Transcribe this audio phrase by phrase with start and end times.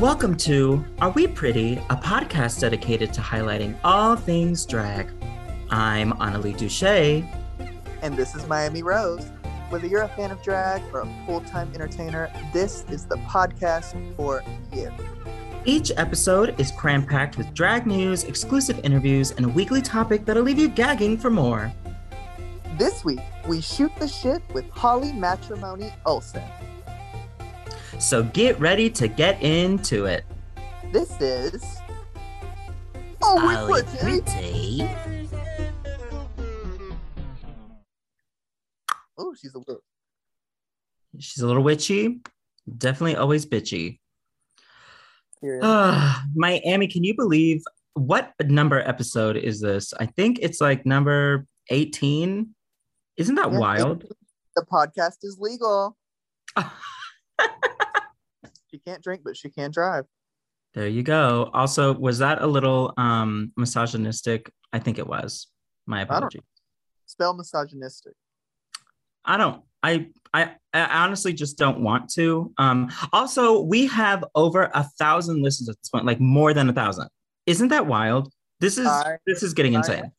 [0.00, 5.10] Welcome to Are We Pretty, a podcast dedicated to highlighting all things drag.
[5.70, 7.26] I'm Analeigh Douché.
[8.00, 9.26] And this is Miami Rose.
[9.70, 13.96] Whether you're a fan of drag or a full time entertainer, this is the podcast
[14.14, 14.92] for you.
[15.64, 20.44] Each episode is cram packed with drag news, exclusive interviews, and a weekly topic that'll
[20.44, 21.72] leave you gagging for more.
[22.78, 23.18] This week,
[23.48, 26.44] we shoot the shit with Holly Matrimony Olsen.
[27.98, 30.24] So get ready to get into it.
[30.92, 31.64] This is.
[33.20, 34.88] Oh, Holly pretty.
[39.18, 39.82] Oh, she's a little.
[41.18, 42.20] She's a little witchy,
[42.76, 43.98] definitely always bitchy.
[45.62, 47.62] Ah, Miami, can you believe
[47.94, 49.92] what number episode is this?
[49.98, 52.54] I think it's like number 18.
[53.16, 54.04] Isn't that wild?
[54.56, 55.96] The podcast is legal.
[58.70, 60.04] She can't drink, but she can drive.
[60.74, 61.50] There you go.
[61.54, 64.52] Also, was that a little um misogynistic?
[64.72, 65.48] I think it was.
[65.86, 66.42] My apology.
[67.06, 68.12] Spell misogynistic.
[69.24, 69.62] I don't.
[69.82, 72.52] I, I I honestly just don't want to.
[72.58, 72.90] Um.
[73.12, 77.08] Also, we have over a thousand listens at this point, like more than a thousand.
[77.46, 78.32] Isn't that wild?
[78.60, 80.12] This is I- this is getting I insane.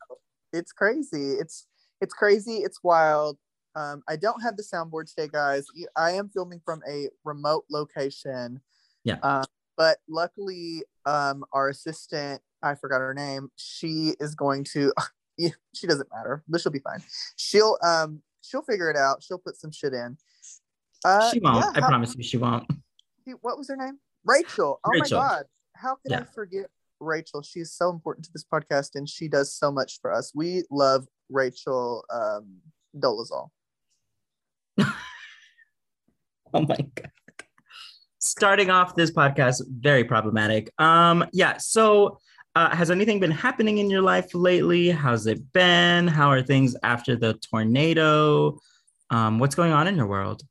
[0.52, 1.33] It's crazy.
[1.33, 1.67] It's
[2.02, 2.58] it's crazy.
[2.58, 3.38] It's wild.
[3.80, 5.66] Um, I don't have the soundboard today, guys.
[5.95, 8.59] I am filming from a remote location.
[9.05, 9.19] Yeah.
[9.23, 9.45] Um,
[9.77, 13.49] but luckily, um, our assistant, I forgot her name.
[13.55, 14.94] She is going to.
[15.73, 17.02] She doesn't matter, but she'll be fine.
[17.38, 19.23] She'll um she'll figure it out.
[19.23, 20.17] She'll put some shit in.
[21.05, 21.64] Uh, she won't.
[21.64, 22.69] yeah, I how- promise you, she won't.
[23.39, 23.99] what was her name?
[24.25, 24.81] Rachel.
[24.83, 25.21] Oh Rachel.
[25.21, 25.45] my god.
[25.75, 26.66] How could I forget
[26.99, 27.41] Rachel?
[27.41, 30.33] She's so important to this podcast and she does so much for us.
[30.36, 32.58] We love Rachel um
[32.98, 33.49] Dolezal.
[36.51, 37.11] Oh my god.
[38.17, 40.71] Starting off this podcast, very problematic.
[40.79, 42.17] Um, yeah, so
[42.55, 44.89] uh, has anything been happening in your life lately?
[44.89, 46.07] How's it been?
[46.07, 48.59] How are things after the tornado?
[49.11, 50.41] Um, what's going on in your world?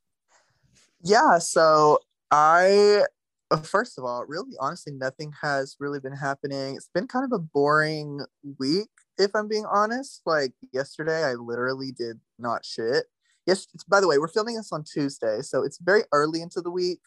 [1.03, 1.99] Yeah, so
[2.31, 3.05] I
[3.51, 6.77] uh, first of all, really honestly, nothing has really been happening.
[6.77, 8.21] It's been kind of a boring
[8.59, 10.23] week, if I'm being honest.
[10.27, 13.07] Like yesterday, I literally did not shit.
[13.49, 16.61] Yes, it's, by the way, we're filming this on Tuesday, so it's very early into
[16.61, 17.01] the week.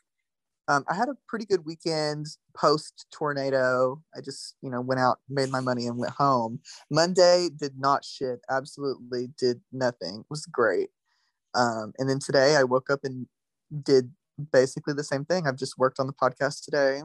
[0.68, 2.26] Um, I had a pretty good weekend
[2.58, 4.02] post tornado.
[4.18, 6.60] I just, you know, went out, made my money, and went home.
[6.90, 8.40] Monday did not shit.
[8.50, 10.22] Absolutely did nothing.
[10.22, 10.90] It was great.
[11.54, 13.28] Um, and then today I woke up and
[13.84, 14.12] did
[14.52, 15.46] basically the same thing.
[15.46, 17.04] I've just worked on the podcast today,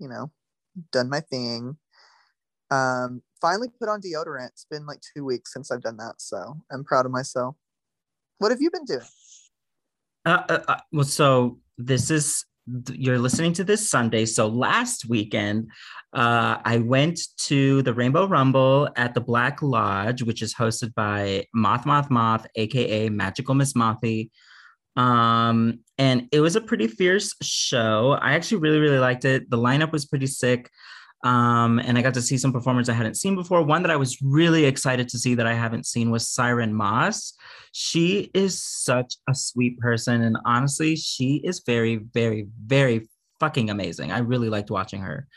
[0.00, 0.32] you know,
[0.90, 1.76] done my thing.
[2.72, 4.48] Um, finally put on deodorant.
[4.48, 7.54] It's been like two weeks since I've done that, so I'm proud of myself.
[8.38, 9.00] What have you been doing?
[10.24, 12.44] Uh, uh, uh, well, so this is
[12.92, 14.24] you're listening to this Sunday.
[14.24, 15.68] So last weekend,
[16.12, 21.46] uh, I went to the Rainbow Rumble at the Black Lodge, which is hosted by
[21.54, 24.30] Moth Moth Moth, aka Magical Miss Mothy.
[24.96, 28.18] Um, and it was a pretty fierce show.
[28.20, 29.48] I actually really, really liked it.
[29.50, 30.70] The lineup was pretty sick.
[31.24, 33.62] Um, and I got to see some performers I hadn't seen before.
[33.62, 37.34] One that I was really excited to see that I haven't seen was Siren Moss.
[37.72, 40.22] She is such a sweet person.
[40.22, 44.10] And honestly, she is very, very, very fucking amazing.
[44.10, 45.28] I really liked watching her.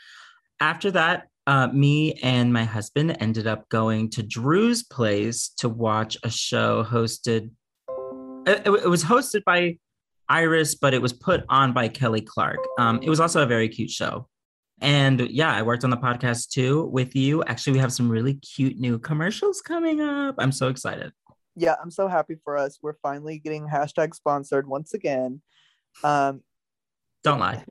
[0.60, 6.16] After that, uh, me and my husband ended up going to Drew's place to watch
[6.24, 7.50] a show hosted.
[8.46, 9.78] It, it- it was hosted by
[10.28, 12.58] Iris, but it was put on by Kelly Clark.
[12.78, 14.28] Um, it was also a very cute show.
[14.80, 17.42] And yeah, I worked on the podcast too with you.
[17.44, 20.34] Actually, we have some really cute new commercials coming up.
[20.38, 21.12] I'm so excited.
[21.54, 22.78] Yeah, I'm so happy for us.
[22.82, 25.40] We're finally getting hashtag sponsored once again.
[26.04, 26.42] Um,
[27.24, 27.64] Don't lie.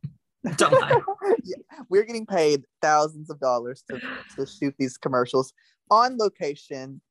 [0.58, 1.00] Don't lie.
[1.44, 1.58] yeah,
[1.90, 4.00] we're getting paid thousands of dollars to,
[4.36, 5.54] to shoot these commercials
[5.92, 7.02] on location.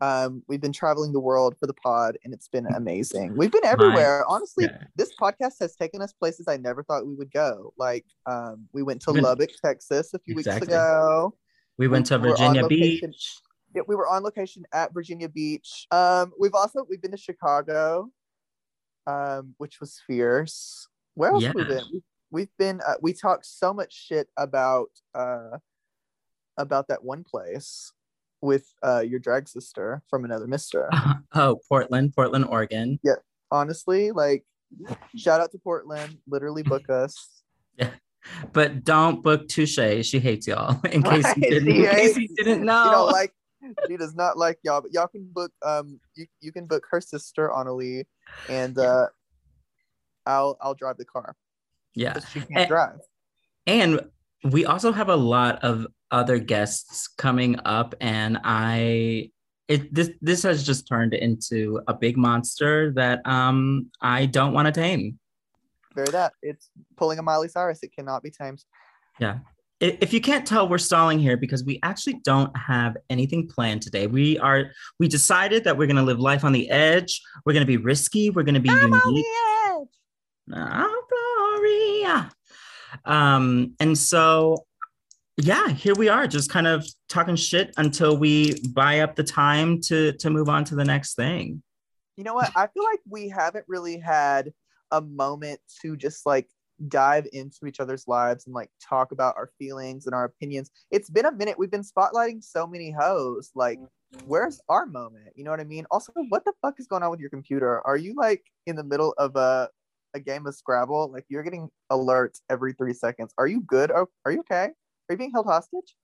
[0.00, 3.36] Um, we've been traveling the world for the pod, and it's been amazing.
[3.36, 4.24] We've been everywhere.
[4.26, 4.84] Honestly, Yeah.
[4.96, 7.74] this podcast has taken us places I never thought we would go.
[7.76, 10.60] Like, um, we went to Lubbock, Texas, a few Exactly.
[10.60, 11.34] weeks ago.
[11.76, 12.66] We went to Virginia.
[12.66, 13.40] Beach.
[13.74, 15.86] Yeah, we were on location at Virginia Beach.
[15.90, 18.10] Um, we've also we've been to Chicago,
[19.06, 20.88] um, which was fierce.
[21.14, 21.68] Where else have we Yeah.
[21.68, 21.84] been?
[21.92, 22.80] We've, we've been.
[22.80, 25.58] Uh, we talked so much shit about uh,
[26.56, 27.92] about that one place
[28.42, 30.88] with uh your drag sister from another Mister.
[31.34, 32.98] Oh, Portland, Portland, Oregon.
[33.02, 33.16] Yeah,
[33.50, 34.44] honestly, like,
[35.16, 36.18] shout out to Portland.
[36.26, 37.42] Literally book us.
[37.76, 37.90] yeah,
[38.52, 40.04] But don't book Douché.
[40.04, 40.80] She hates y'all.
[40.90, 42.90] In case Right, you didn't, in case you didn't You know.
[42.92, 43.32] know, like
[43.86, 47.00] she does not like y'all, but y'all can book um you, you can book her
[47.00, 48.04] sister Analeigh
[48.48, 49.06] and uh
[50.26, 51.36] I'll I'll drive the car.
[51.94, 52.18] yeah.
[52.20, 53.00] she can't Eh, drive.
[53.66, 54.00] and
[54.50, 59.30] we also have a lot of other guests coming up, and I
[59.68, 64.66] it this this has just turned into a big monster that um I don't want
[64.66, 65.18] to tame.
[65.94, 67.80] Very that it's pulling a Miley Cyrus.
[67.82, 68.64] It cannot be tamed.
[69.18, 69.38] Yeah.
[69.80, 74.06] If you can't tell, we're stalling here because we actually don't have anything planned today.
[74.06, 77.22] We are we decided that we're gonna live life on the edge.
[77.46, 78.28] We're gonna be risky.
[78.28, 79.04] We're gonna be I'm unique.
[79.06, 79.24] on the
[79.68, 79.88] edge.
[80.54, 81.60] Oh,
[82.02, 82.30] Gloria.
[83.04, 84.66] Um, and so
[85.44, 89.80] yeah, here we are, just kind of talking shit until we buy up the time
[89.82, 91.62] to to move on to the next thing.
[92.16, 92.50] You know what?
[92.56, 94.52] I feel like we haven't really had
[94.90, 96.48] a moment to just like
[96.88, 100.70] dive into each other's lives and like talk about our feelings and our opinions.
[100.90, 101.58] It's been a minute.
[101.58, 103.50] We've been spotlighting so many hoes.
[103.54, 103.78] Like,
[104.26, 105.28] where's our moment?
[105.36, 105.86] You know what I mean?
[105.90, 107.86] Also, what the fuck is going on with your computer?
[107.86, 109.68] Are you like in the middle of a
[110.14, 111.10] a game of Scrabble?
[111.12, 113.32] Like you're getting alerts every three seconds.
[113.38, 113.90] Are you good?
[113.90, 114.70] Are, are you okay?
[115.10, 115.96] Are you being held hostage?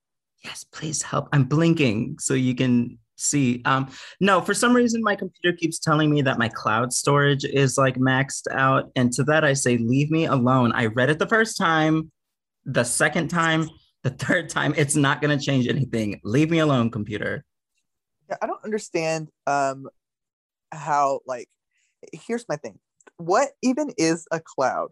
[0.43, 1.29] Yes, please help.
[1.31, 3.61] I'm blinking so you can see.
[3.63, 3.89] Um,
[4.19, 7.95] no, for some reason my computer keeps telling me that my cloud storage is like
[7.95, 8.91] maxed out.
[8.97, 10.73] And to that I say, leave me alone.
[10.73, 12.11] I read it the first time,
[12.65, 13.69] the second time,
[14.03, 14.73] the third time.
[14.75, 16.19] It's not gonna change anything.
[16.25, 17.45] Leave me alone, computer.
[18.29, 19.87] Yeah, I don't understand um
[20.73, 21.47] how like
[22.11, 22.77] here's my thing.
[23.15, 24.89] What even is a cloud?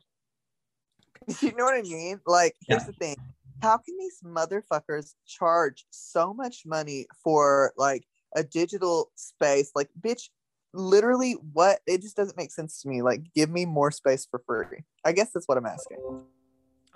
[1.41, 2.21] You know what I mean?
[2.25, 2.87] Like, here's Yeah.
[2.87, 3.15] the thing.
[3.61, 8.05] How can these motherfuckers charge so much money for like
[8.35, 9.71] a digital space?
[9.75, 10.29] Like, bitch,
[10.73, 13.01] literally what it just doesn't make sense to me.
[13.01, 14.83] Like, give me more space for free.
[15.05, 15.97] I guess that's what I'm asking.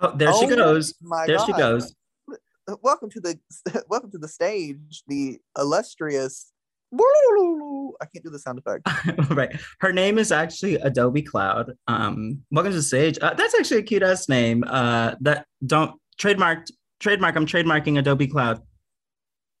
[0.00, 0.94] Oh, there she Oh goes.
[1.02, 1.94] My There she goes.
[2.82, 3.38] Welcome to the
[3.88, 6.52] welcome to the stage, the illustrious
[6.92, 8.88] I can't do the sound effect.
[9.30, 9.50] right.
[9.80, 11.74] Her name is actually Adobe Cloud.
[11.86, 13.18] Um, welcome to the stage.
[13.20, 14.64] Uh, that's actually a cute ass name.
[14.66, 16.66] Uh, that don't trademark
[17.00, 17.34] trademark.
[17.34, 18.60] I'm trademarking Adobe Cloud.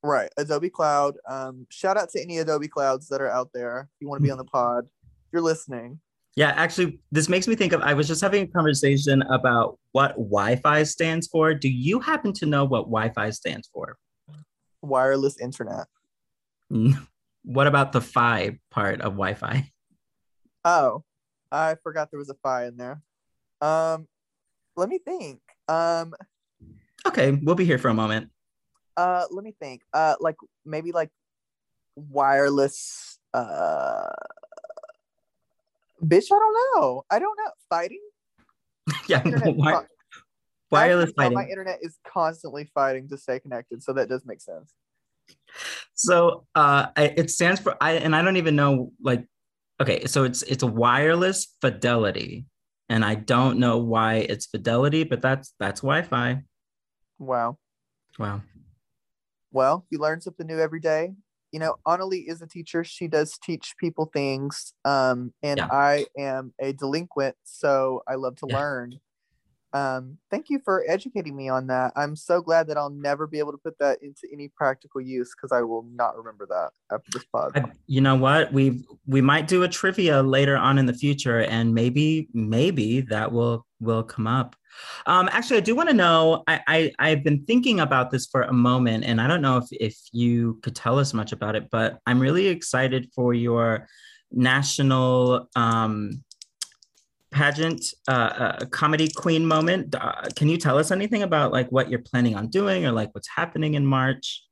[0.02, 1.16] Right, Adobe Cloud.
[1.28, 3.88] Um, shout out to any Adobe Clouds that are out there.
[3.94, 6.00] If you want to be on the pod, if you're listening.
[6.36, 7.82] Yeah, actually, this makes me think of.
[7.82, 11.54] I was just having a conversation about what Wi-Fi stands for.
[11.54, 13.96] Do you happen to know what Wi-Fi stands for?
[14.80, 15.86] Wireless internet.
[17.42, 19.70] What about the phi part of Wi-Fi?
[20.64, 21.04] Oh,
[21.50, 23.02] I forgot there was a phi in there.
[23.60, 24.06] Um,
[24.76, 25.40] let me think.
[25.68, 26.14] Um,
[27.06, 28.30] Okay, we'll be here for a moment.
[28.96, 29.82] uh, let me think.
[29.92, 31.10] Uh, like maybe like
[31.96, 33.18] wireless.
[33.32, 34.10] Uh,
[36.04, 37.04] bitch, I don't know.
[37.10, 37.50] I don't know.
[37.68, 38.00] Fighting.
[39.08, 39.86] yeah, con-
[40.70, 41.34] wireless As you know, fighting.
[41.34, 44.72] My internet is constantly fighting to stay connected, so that does make sense.
[45.94, 49.26] So uh, it stands for I, and I don't even know like.
[49.80, 52.44] Okay, so it's it's a wireless fidelity,
[52.90, 56.42] and I don't know why it's fidelity, but that's that's Wi-Fi.
[57.20, 57.58] Wow.
[58.18, 58.42] Wow.
[59.52, 61.14] Well, you learn something new every day.
[61.52, 62.84] You know, Analeigh is a teacher.
[62.84, 64.72] She does teach people things.
[64.84, 65.66] Um, and Yeah.
[65.70, 68.56] I am a delinquent, so I love to Yeah.
[68.56, 69.00] learn.
[69.72, 71.92] Um, thank you for educating me on that.
[71.94, 75.32] I'm so glad that I'll never be able to put that into any practical use
[75.34, 77.72] because I will not remember that after this pod.
[77.86, 78.52] You know what?
[78.52, 83.30] We we might do a trivia later on in the future, and maybe maybe that
[83.30, 84.56] will will come up.
[85.06, 86.42] Um, actually, I do want to know.
[86.46, 89.66] I, I I've been thinking about this for a moment, and I don't know if
[89.72, 93.86] if you could tell us much about it, but I'm really excited for your
[94.32, 96.22] national um,
[97.30, 99.94] pageant uh, uh, comedy queen moment.
[99.94, 103.14] Uh, can you tell us anything about like what you're planning on doing, or like
[103.14, 104.44] what's happening in March?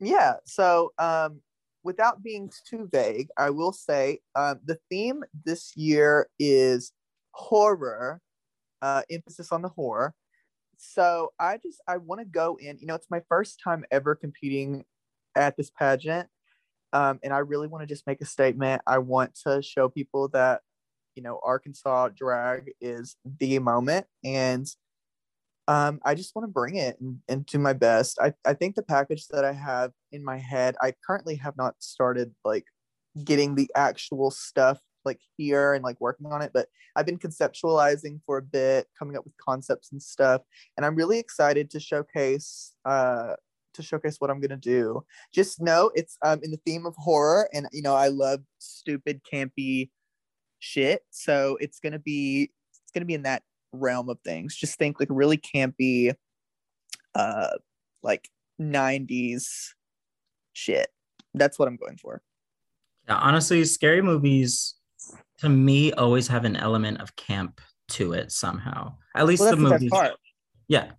[0.00, 0.34] Yeah.
[0.46, 1.40] So, um,
[1.82, 6.92] without being too vague, I will say um, the theme this year is
[7.32, 8.20] horror,
[8.82, 10.14] uh, emphasis on the horror.
[10.76, 12.78] So I just I want to go in.
[12.78, 14.84] You know, it's my first time ever competing
[15.36, 16.28] at this pageant,
[16.94, 18.80] um, and I really want to just make a statement.
[18.86, 20.62] I want to show people that
[21.14, 24.66] you know Arkansas drag is the moment, and
[25.68, 28.18] um, I just want to bring it and, and do my best.
[28.20, 31.76] I, I think the package that I have in my head, I currently have not
[31.78, 32.64] started like
[33.22, 38.20] getting the actual stuff like here and like working on it, but I've been conceptualizing
[38.26, 40.42] for a bit, coming up with concepts and stuff.
[40.76, 43.34] And I'm really excited to showcase uh
[43.74, 45.04] to showcase what I'm gonna do.
[45.32, 49.20] Just know it's um in the theme of horror and you know I love stupid
[49.32, 49.90] campy
[50.60, 51.02] shit.
[51.10, 54.54] So it's gonna be it's gonna be in that realm of things.
[54.54, 56.14] Just think like really campy,
[57.14, 57.48] uh,
[58.02, 58.28] like
[58.60, 59.74] '90s
[60.52, 60.88] shit.
[61.34, 62.22] That's what I'm going for.
[63.08, 64.76] Yeah, honestly, scary movies
[65.38, 68.94] to me always have an element of camp to it somehow.
[69.16, 69.90] At least Well, the movies.
[69.90, 70.12] part.
[70.68, 70.92] Yeah.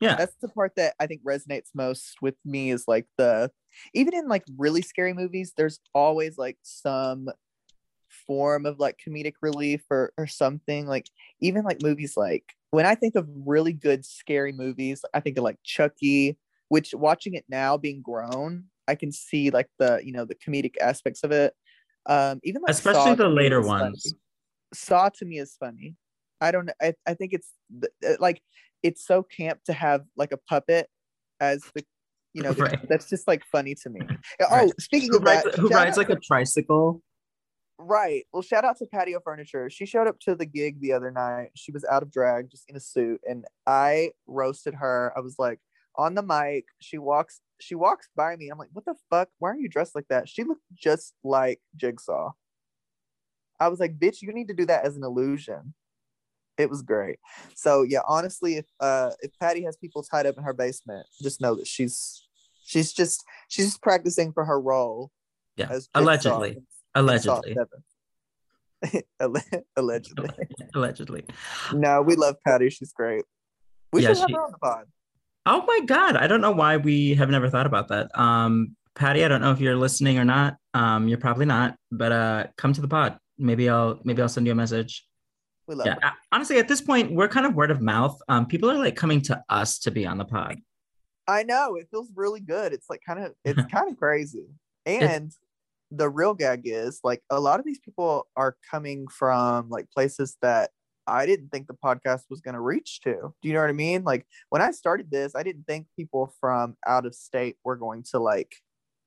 [0.00, 0.16] Yeah.
[0.16, 3.50] That's the part that I think resonates most with me is like the
[3.92, 7.28] even in like really scary movies, there's always like some
[8.26, 10.86] form of like comedic relief or or something.
[10.86, 11.08] Like
[11.40, 15.44] even like movies like when I think of really good scary movies, I think of
[15.44, 16.36] like Chucky,
[16.68, 20.74] which watching it now being grown, I can see like the you know the comedic
[20.80, 21.54] aspects of it.
[22.06, 23.84] Um, even like especially Saw the later is funny.
[23.90, 24.14] ones.
[24.74, 25.96] Saw to me is funny.
[26.40, 26.70] I don't.
[26.82, 27.48] I, I think it's
[28.18, 28.42] like
[28.82, 30.88] it's so camp to have like a puppet
[31.40, 31.84] as the
[32.32, 32.78] you know Right.
[32.88, 34.02] that's just like funny to me.
[34.42, 34.80] Oh, Right.
[34.80, 37.02] speaking Who of that, who rides like a tricycle?
[37.78, 38.24] Right.
[38.32, 39.70] Well, shout out to Patio Furniture.
[39.70, 41.50] She showed up to the gig the other night.
[41.54, 45.12] She was out of drag, just in a suit, and I roasted her.
[45.16, 45.60] I was like
[45.96, 46.66] on the mic.
[46.80, 47.40] She walks.
[47.60, 48.48] She walks by me.
[48.48, 49.28] I'm like, what the fuck?
[49.38, 50.28] Why are you dressed like that?
[50.28, 52.32] She looked just like Jigsaw.
[53.60, 55.74] I was like, bitch, you need to do that as an illusion.
[56.58, 57.18] It was great.
[57.54, 61.40] So yeah, honestly, if uh if Patty has people tied up in her basement, just
[61.40, 62.26] know that she's
[62.64, 65.10] she's just she's just practicing for her role.
[65.56, 65.78] Yeah.
[65.94, 66.58] Allegedly.
[66.96, 67.56] In- in Saw Allegedly.
[68.80, 69.02] 7.
[69.76, 70.28] Allegedly.
[70.74, 71.24] Allegedly.
[71.72, 72.70] No, we love Patty.
[72.70, 73.24] She's great.
[73.92, 74.84] We Yeah, should have she- her on the pod.
[75.46, 76.16] Oh my God.
[76.16, 78.10] I don't know why we have never thought about that.
[78.18, 80.56] Um, Patty, I don't know if you're listening or not.
[80.72, 83.18] Um, you're probably not, but uh come to the pod.
[83.38, 85.04] Maybe I'll maybe I'll send you a message.
[85.66, 85.96] We love Yeah.
[86.00, 86.12] her.
[86.32, 88.18] Honestly, at this point, we're kind of word of mouth.
[88.28, 90.58] Um, people are like coming to us to be on the pod.
[91.26, 92.72] I know it feels really good.
[92.72, 94.46] It's like kind of it's kind of crazy.
[94.86, 95.32] And
[95.96, 100.36] the real gag is like a lot of these people are coming from like places
[100.42, 100.70] that
[101.06, 103.12] I didn't think the podcast was going to reach to.
[103.42, 104.04] Do you know what I mean?
[104.04, 108.04] Like when I started this, I didn't think people from out of state were going
[108.10, 108.56] to like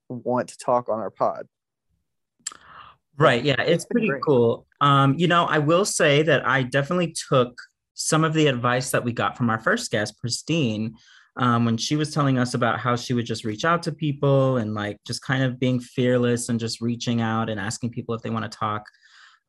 [0.10, 1.48] want to talk on our pod.
[3.17, 3.44] Right.
[3.44, 4.22] Yeah, it's It's pretty great.
[4.22, 4.67] cool.
[4.79, 7.60] Um, you know, I will say that I definitely took
[7.96, 10.94] some of the advice that we got from our first guest, Pristine,
[11.38, 14.58] um, when she was telling us about how she would just reach out to people
[14.58, 18.22] and like just kind of being fearless and just reaching out and asking people if
[18.22, 18.84] they want to talk.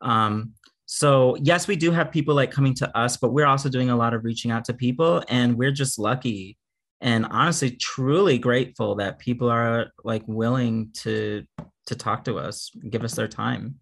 [0.00, 0.52] Um,
[0.87, 3.97] so yes, we do have people like coming to us, but we're also doing a
[3.97, 6.57] lot of reaching out to people, and we're just lucky
[7.00, 11.45] and honestly truly grateful that people are like willing to
[11.87, 13.76] to talk to us give us their time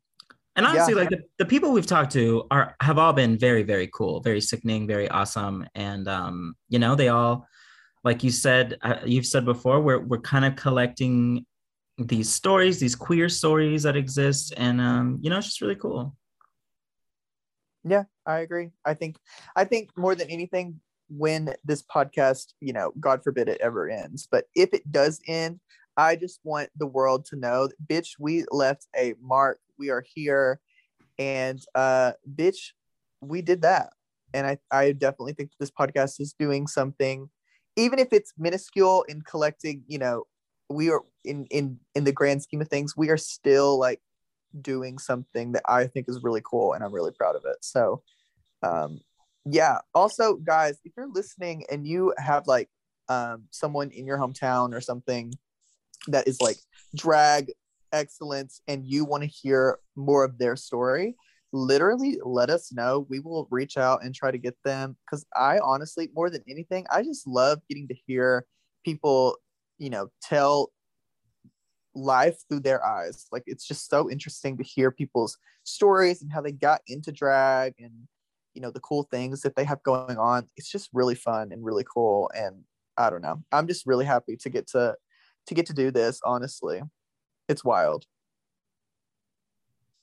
[0.54, 0.72] and Yeah.
[0.72, 4.20] honestly like the, the people we've talked to are have all been very very cool
[4.20, 7.46] very sickening very awesome and um you know they all
[8.06, 11.44] like you said uh, you've said before we're we're kind of collecting
[11.98, 16.16] these stories these queer stories that exist and um you know it's just really cool
[17.84, 18.70] Yeah, I agree.
[18.84, 19.16] I think
[19.54, 24.26] I think more than anything when this podcast, you know, God forbid it ever ends,
[24.30, 25.60] but if it does end,
[25.96, 29.60] I just want the world to know that bitch, we left a mark.
[29.78, 30.60] We are here
[31.18, 32.72] and uh bitch,
[33.20, 33.92] we did that.
[34.34, 37.30] And I I definitely think this podcast is doing something
[37.76, 40.24] even if it's minuscule in collecting, you know,
[40.68, 44.00] we are in in in the grand scheme of things, we are still like
[44.60, 47.56] doing something that I think is really cool and I'm really proud of it.
[47.60, 48.02] So
[48.62, 49.00] um
[49.44, 52.68] yeah, also guys, if you're listening and you have like
[53.08, 55.32] um someone in your hometown or something
[56.08, 56.56] that is like
[56.96, 57.52] drag
[57.92, 61.16] excellence and you want to hear more of their story,
[61.52, 63.06] literally let us know.
[63.08, 66.86] We will reach out and try to get them cuz I honestly more than anything,
[66.90, 68.46] I just love getting to hear
[68.84, 69.38] people,
[69.78, 70.72] you know, tell
[71.94, 73.26] life through their eyes.
[73.32, 77.74] Like it's just so interesting to hear people's stories and how they got into drag
[77.78, 77.92] and
[78.54, 80.48] you know the cool things that they have going on.
[80.56, 82.64] It's just really fun and really cool and
[82.98, 83.42] I don't know.
[83.52, 84.96] I'm just really happy to get to
[85.46, 86.82] to get to do this, honestly.
[87.48, 88.06] It's wild.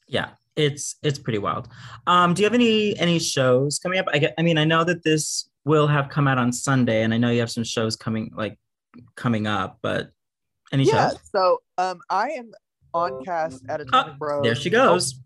[0.08, 1.68] yeah it's it's pretty wild
[2.08, 4.84] um do you have any any shows coming up i get i mean i know
[4.84, 7.96] that this will have come out on sunday and i know you have some shows
[7.96, 8.58] coming like
[9.16, 10.12] coming up but
[10.72, 12.52] any Yeah, shows so um I am
[12.94, 14.40] on cast at Atomic Rose.
[14.40, 15.20] Oh, there she goes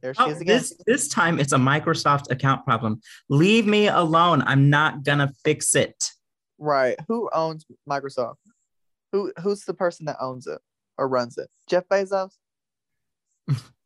[0.00, 0.56] There she Oh, is again.
[0.58, 5.74] this this time it's a microsoft account problem leave me alone i'm not gonna fix
[5.74, 6.10] it
[6.62, 6.98] Right.
[7.08, 8.36] Who owns Microsoft?
[9.12, 10.60] Who who's the person that owns it
[10.98, 11.48] or runs it?
[11.70, 12.32] Jeff Bezos?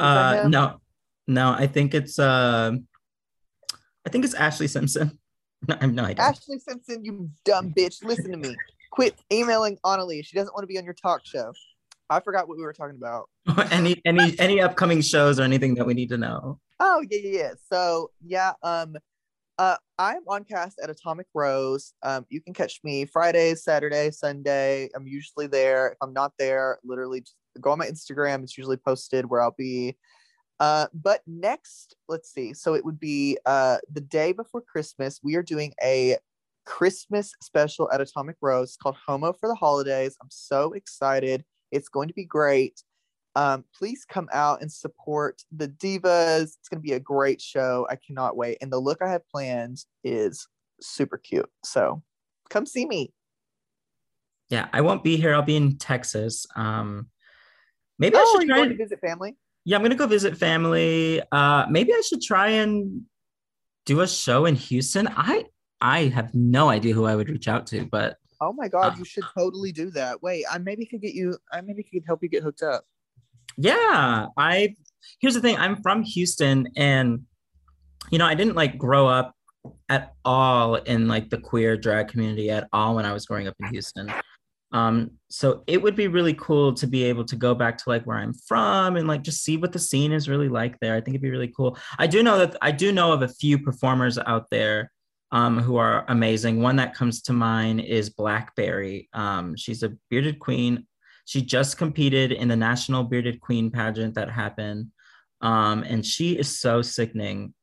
[0.00, 0.80] yeah yeah that uh no
[1.26, 2.72] no i think it's uh
[4.06, 5.18] i think it's ashley simpson
[5.68, 8.02] no, i have no idea Ashley Simpson, you dumb bitch.
[8.02, 8.56] Listen to me.
[8.92, 10.24] Quit emailing Analeigh.
[10.24, 11.52] She doesn't want to be on your talk show.
[12.08, 13.28] I forgot what we were talking about.
[13.70, 17.38] any any any upcoming shows or anything that we need to know Oh yeah, yeah,
[17.38, 17.50] yeah.
[17.70, 18.96] So yeah, um,
[19.58, 21.92] uh, I'm on cast at Atomic Rose.
[22.02, 24.88] Um, you can catch me Friday, Saturday, Sunday.
[24.96, 25.88] I'm usually there.
[25.88, 28.42] If I'm not there, literally just go on my Instagram.
[28.42, 29.96] It's usually posted where I'll be.
[30.60, 32.52] Uh, but next, let's see.
[32.52, 35.20] So it would be uh, the day before Christmas.
[35.22, 36.18] We are doing a
[36.66, 40.16] Christmas special at Atomic Rose called Homo for the Holidays.
[40.20, 41.44] I'm so excited.
[41.72, 42.82] It's going to be great.
[43.36, 46.56] Um, please come out and support the divas.
[46.58, 47.86] It's going to be a great show.
[47.88, 48.58] I cannot wait.
[48.60, 50.46] And the look I have planned is
[50.80, 51.48] super cute.
[51.64, 52.02] So
[52.50, 53.12] come see me.
[54.50, 55.32] Yeah, I won't be here.
[55.32, 56.44] I'll be in Texas.
[56.56, 57.06] Um,
[58.00, 59.36] maybe oh, I should try and, to visit family?
[59.64, 61.22] yeah, I'm gonna go visit family.
[61.30, 63.02] Uh, maybe I should try and
[63.86, 65.08] do a show in Houston.
[65.08, 65.44] I
[65.80, 68.96] I have no idea who I would reach out to, but Oh my god, Uh,
[68.98, 70.22] you should totally do that.
[70.22, 71.36] Wait, I maybe could get you.
[71.52, 72.84] I maybe could help you get hooked up.
[73.56, 74.74] yeah, I
[75.20, 75.56] here's the thing.
[75.58, 77.20] I'm from Houston, and
[78.10, 79.34] you know, I didn't like grow up
[79.90, 83.54] at all in like the queer drag community at all when I was growing up
[83.60, 84.10] in Houston.
[84.72, 88.04] Um, so it would be really cool to be able to go back to like
[88.04, 90.94] where I'm from and like just see what the scene is really like there.
[90.94, 91.76] I think it'd be really cool.
[91.98, 94.92] I do know that I do know of a few performers out there
[95.32, 96.60] um, who are amazing.
[96.60, 99.08] One that comes to mind is Blackberry.
[99.12, 100.86] Um, she's a bearded queen.
[101.24, 104.88] She just competed in the National Bearded Queen pageant that happened.
[105.40, 107.54] Um, and she is so sickening.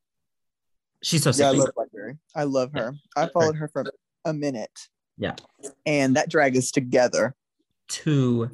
[1.04, 1.58] She's so sickening.
[1.58, 2.18] Yeah, I love Blackberry.
[2.36, 2.82] I love Yeah.
[2.84, 2.94] her.
[3.18, 3.84] I followed her for
[4.24, 4.72] a minute.
[5.18, 5.36] Yeah.
[5.86, 7.36] And that drag is together.
[7.88, 8.50] two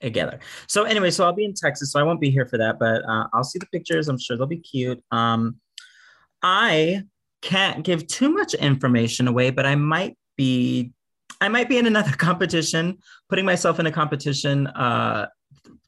[0.00, 0.40] together.
[0.66, 3.04] So anyway, so I'll be in Texas, so I won't be here for that, but
[3.08, 4.08] uh, I'll see the pictures.
[4.08, 5.02] I'm sure they'll be cute.
[5.10, 5.56] Um,
[6.42, 7.04] I
[7.40, 10.92] can't give too much information away, but I might be,
[11.40, 12.98] I might be in another competition,
[13.28, 15.28] putting myself in a competition uh,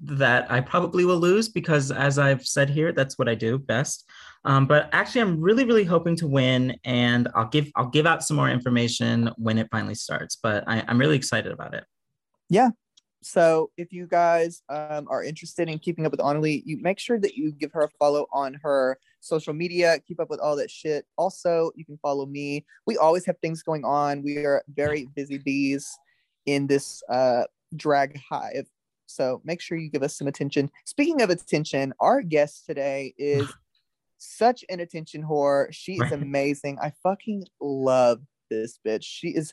[0.00, 4.08] that I probably will lose because, as I've said here, that's what I do best.
[4.44, 8.22] Um, but actually, I'm really, really hoping to win, and I'll give I'll give out
[8.22, 10.36] some more information when it finally starts.
[10.36, 11.84] But I, I'm really excited about it.
[12.48, 12.70] Yeah.
[13.22, 17.18] So if you guys um, are interested in keeping up with Analeigh, you make sure
[17.18, 19.98] that you give her a follow on her social media.
[20.06, 21.06] Keep up with all that shit.
[21.16, 22.66] Also, you can follow me.
[22.86, 24.22] We always have things going on.
[24.22, 25.90] We are very busy bees
[26.44, 28.66] in this uh, drag hive.
[29.06, 30.70] So make sure you give us some attention.
[30.84, 33.50] Speaking of attention, our guest today is
[34.24, 35.68] such an attention whore.
[35.70, 36.78] She is amazing.
[36.80, 39.04] I fucking love this bitch.
[39.04, 39.52] She is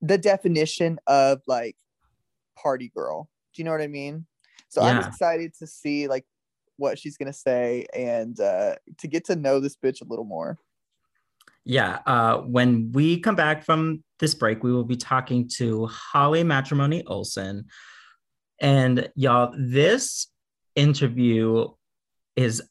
[0.00, 1.76] the definition of like
[2.56, 3.28] party girl.
[3.54, 4.26] Do you know what I mean?
[4.68, 6.24] So I'm excited to see like
[6.76, 10.58] what she's gonna say and uh to get to know this bitch a little more.
[11.64, 12.00] Yeah.
[12.06, 17.04] Uh, when we come back from this break, we will be talking to Holly Matrimony
[17.06, 17.66] Olsen.
[18.60, 20.26] And y'all, this
[20.74, 21.68] interview
[22.34, 22.62] is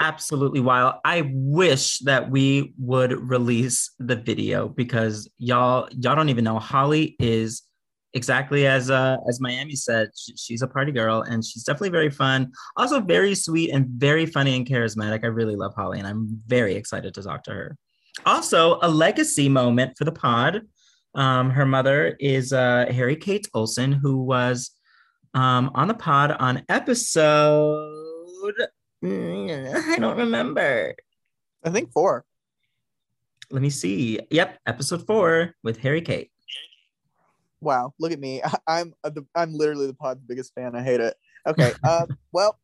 [0.00, 0.94] absolutely wild.
[1.04, 6.58] I wish that we would release the video because y'all, y'all don't even know.
[6.58, 7.62] Holly is
[8.12, 10.08] exactly as uh, as Miami said.
[10.16, 12.50] She, she's a party girl, and she's definitely very fun.
[12.76, 15.22] Also, very sweet and very funny and charismatic.
[15.22, 17.76] I really love Holly, and I'm very excited to talk to her
[18.26, 20.62] also a legacy moment for the pod
[21.14, 24.70] um, her mother is uh, harry kate olsen who was
[25.34, 27.86] um, on the pod on episode
[29.02, 30.94] i don't remember
[31.64, 32.24] I think four.
[33.50, 36.30] let me see yep episode four with harry kate
[37.60, 38.42] Wow, look at me.
[38.66, 40.74] I, am the, I'm literally the pod's biggest fan.
[40.74, 41.14] I hate it.
[41.46, 41.72] Okay.
[41.86, 42.58] Um, well,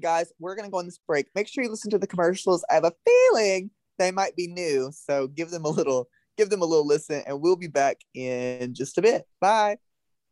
[0.00, 1.26] guys, we're gonna go on this break.
[1.34, 2.64] Make sure you listen to the commercials.
[2.70, 6.62] I have a feeling they might be new, so give them a little give them
[6.62, 9.26] a little listen, and we'll be back in just a bit.
[9.40, 9.78] Bye.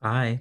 [0.00, 0.40] bye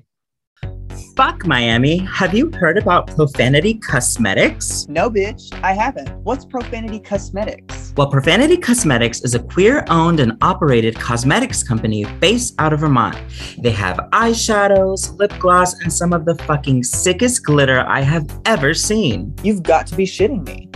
[1.15, 6.10] fuck miami have you heard about profanity cussmetics No, bitch, I haven't.
[6.23, 7.93] What's Profanity Cussmetics?
[7.95, 13.17] Well, Profanity Cussmetics is a queer owned and operated cosmetics company based out of Vermont.
[13.58, 18.73] They have eyeshadows, lip gloss, and some of the fucking sickest glitter I have ever
[18.73, 19.34] seen.
[19.43, 20.69] You've got to be shitting me.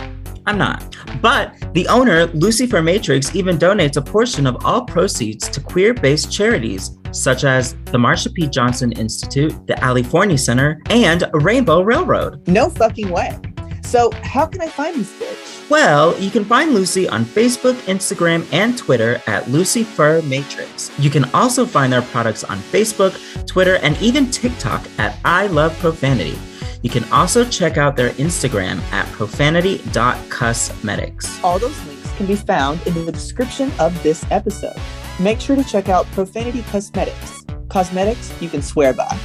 [0.46, 0.96] I'm not.
[1.20, 5.94] But the owner, Lucy Lucifer Matrix, even donates a portion of all proceeds to queer
[5.94, 8.46] based charities such as the Marsha P.
[8.46, 12.46] Johnson Institute, the California Center, and Rainbow Railroad.
[12.46, 13.38] No fucking way.
[13.82, 15.70] So, how can I find this bitch?
[15.70, 20.92] Well, you can find Lucy on Facebook, Instagram, and Twitter at Luci Furr-Matrix.
[20.98, 25.76] You can also find their products on Facebook, Twitter, and even TikTok at I Love
[25.78, 26.38] Profanity.
[26.82, 31.44] You can also check out their Instagram at profanity.cosmetics.
[31.44, 34.76] All those links can be found in the description of this episode.
[35.18, 37.40] Make sure to check out Profanity Cussmetics.
[37.68, 39.18] Cosmetics you can swear by.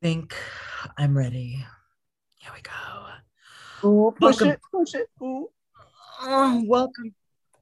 [0.00, 0.34] think
[0.96, 1.64] I'm ready.
[2.36, 3.88] Here we go.
[3.88, 4.48] Ooh, push Welcome.
[4.48, 5.08] it, push it.
[5.22, 5.50] Ooh.
[6.22, 7.14] Oh, welcome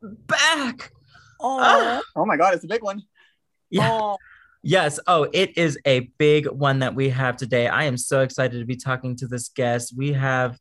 [0.03, 0.92] back.
[1.40, 1.59] Oh.
[1.61, 2.01] Ah.
[2.16, 3.03] oh my god, it's a big one.
[3.70, 3.88] Yeah.
[3.90, 4.18] Oh.
[4.62, 4.98] Yes.
[5.06, 7.68] Oh, it is a big one that we have today.
[7.68, 9.94] I am so excited to be talking to this guest.
[9.96, 10.58] We have,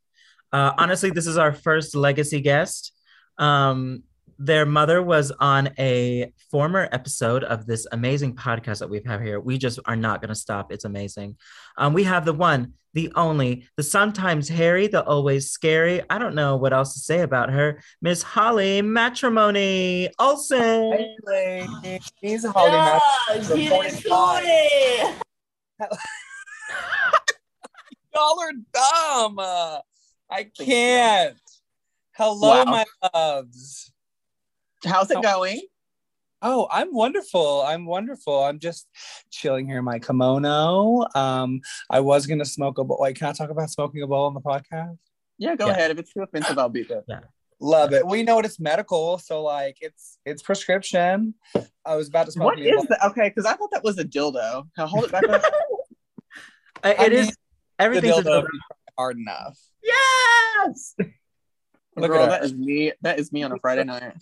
[0.53, 2.93] uh, honestly, this is our first legacy guest.
[3.37, 4.03] Um,
[4.39, 9.39] their mother was on a former episode of this amazing podcast that we have here.
[9.39, 10.71] We just are not going to stop.
[10.71, 11.37] It's amazing.
[11.77, 16.01] Um, we have the one, the only, the sometimes hairy, the always scary.
[16.09, 17.81] I don't know what else to say about her.
[18.01, 20.59] Miss Holly Matrimony Olsen.
[20.93, 22.45] Hey, ladies.
[22.45, 23.67] Holly Yeah, Matrimony.
[23.69, 25.15] get into it.
[28.15, 29.39] Y'all are dumb.
[29.39, 29.79] Uh,
[30.29, 31.37] I can't.
[32.15, 32.63] Hello, Wow.
[32.65, 33.91] my loves.
[34.85, 35.21] How's it Oh.
[35.21, 35.61] going?
[36.41, 37.63] Oh, I'm wonderful.
[37.63, 38.43] I'm wonderful.
[38.43, 38.87] I'm just
[39.31, 41.05] chilling here in my kimono.
[41.15, 42.97] Um, I was gonna smoke a bowl.
[42.99, 44.97] Wait, can I talk about smoking a bowl on the podcast?
[45.39, 45.71] Yeah, go Yeah.
[45.71, 45.91] ahead.
[45.91, 47.05] If it's too offensive, I'll beat it.
[47.59, 48.05] Love it.
[48.05, 51.33] We know it's medical, so like it's it's prescription.
[51.83, 52.45] I was about to smoke.
[52.45, 53.03] What me a is that?
[53.07, 54.67] Okay, because I thought that was a dildo.
[54.77, 55.41] Now hold it back up.
[56.83, 57.33] Uh, I It is mean,
[57.79, 58.37] everything's a dildo dildo.
[58.43, 59.57] if you try hard enough.
[59.81, 60.93] Yes.
[61.95, 62.29] Look Girl, at her.
[62.29, 62.91] that is me.
[63.01, 64.13] That is me on a Friday night.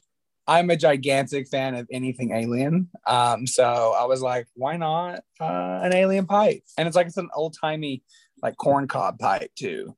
[0.48, 2.90] I'm a gigantic fan of anything alien.
[3.08, 6.64] Um, so I was like, why not uh, an alien pipe?
[6.78, 8.04] And it's like it's an old timey
[8.44, 9.96] like corn cob pipe too,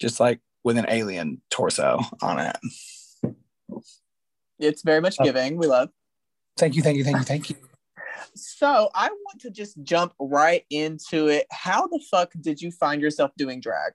[0.00, 2.56] just like with an alien torso on it.
[4.58, 5.24] It's very much Oh.
[5.24, 5.56] giving.
[5.56, 5.90] We love.
[6.56, 7.56] Thank you, thank you, thank you, thank you.
[8.34, 11.46] So I want to just jump right into it.
[11.50, 13.92] How the fuck did you find yourself doing drag?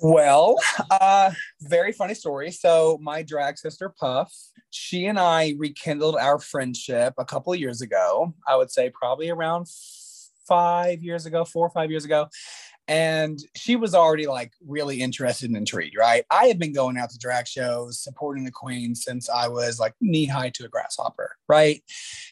[0.00, 0.56] Well,
[0.90, 1.30] uh,
[1.62, 2.50] very funny story.
[2.50, 4.32] So my drag sister Puff,
[4.70, 8.34] she and I rekindled our friendship a couple of years ago.
[8.46, 9.66] I would say probably around
[10.46, 12.28] five years ago, four or five years ago.
[12.88, 16.24] And she was already like really interested and intrigued, right?
[16.30, 19.94] I had been going out to drag shows, supporting the queen since I was like
[20.00, 21.82] knee high to a grasshopper, right?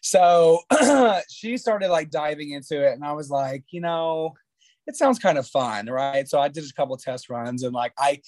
[0.00, 0.60] So
[1.28, 4.34] she started like diving into it, and I was like, you know,
[4.86, 6.28] it sounds kind of fun, right?
[6.28, 8.20] So I did a couple test runs, and like I,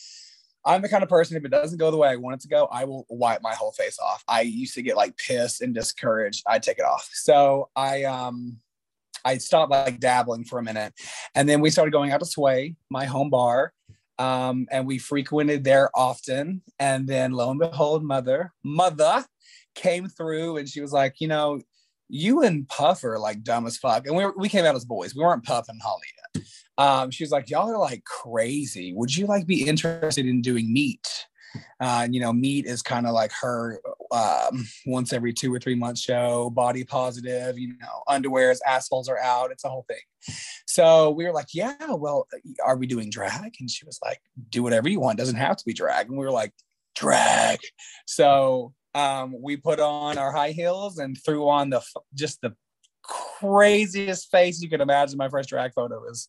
[0.64, 2.48] I'm the kind of person if it doesn't go the way I want it to
[2.48, 4.24] go, I will wipe my whole face off.
[4.26, 6.42] I used to get like pissed and discouraged.
[6.46, 7.08] I take it off.
[7.12, 8.58] So I um
[9.24, 10.94] I stopped like dabbling for a minute,
[11.34, 13.72] and then we started going out to Sway, my home bar.
[14.18, 16.62] Um, and we frequented there often.
[16.78, 19.26] And then lo and behold, mother, mother
[19.74, 21.60] came through and she was like, you know,
[22.08, 24.06] you and Puff are like dumb as fuck.
[24.06, 25.14] And we, were, we came out as boys.
[25.14, 26.06] We weren't Puff and Holly.
[26.78, 28.92] Um, she was like, y'all are like crazy.
[28.94, 31.26] Would you like be interested in doing meat?
[31.80, 35.74] Uh, you know, meat is kind of like her um, once every two or three
[35.74, 39.50] months show, body positive, you know, underwears, assholes are out.
[39.50, 40.36] It's a whole thing.
[40.66, 42.26] So we were like, yeah, well,
[42.64, 43.54] are we doing drag?
[43.58, 44.20] And she was like,
[44.50, 45.18] do whatever you want.
[45.18, 46.08] Doesn't have to be drag.
[46.08, 46.52] And we were like,
[46.94, 47.60] drag.
[48.06, 51.82] So um, we put on our high heels and threw on the
[52.14, 52.54] just the
[53.08, 55.16] craziest face you can imagine.
[55.16, 56.28] My first drag photo is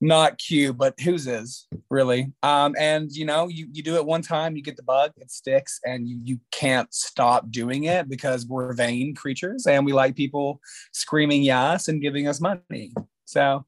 [0.00, 2.32] not cute, but whose is really.
[2.42, 5.30] Um, and you know, you, you do it one time, you get the bug, it
[5.30, 10.16] sticks, and you you can't stop doing it because we're vain creatures and we like
[10.16, 10.60] people
[10.92, 12.92] screaming yes and giving us money.
[13.24, 13.64] So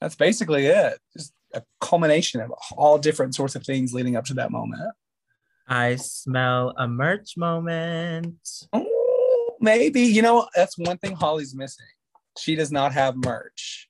[0.00, 0.98] that's basically it.
[1.16, 4.92] Just a culmination of all different sorts of things leading up to that moment.
[5.68, 8.36] I smell a merch moment.
[8.72, 8.91] Oh,
[9.62, 11.86] maybe you know that's one thing Holly's missing.
[12.38, 13.88] She does not have merch.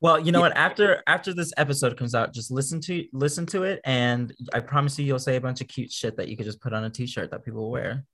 [0.00, 0.54] Well, you know what?
[0.56, 4.98] After after this episode comes out, just listen to listen to it, and I promise
[4.98, 6.90] you, you'll say a bunch of cute shit that you could just put on a
[6.90, 8.04] T-shirt that people will wear.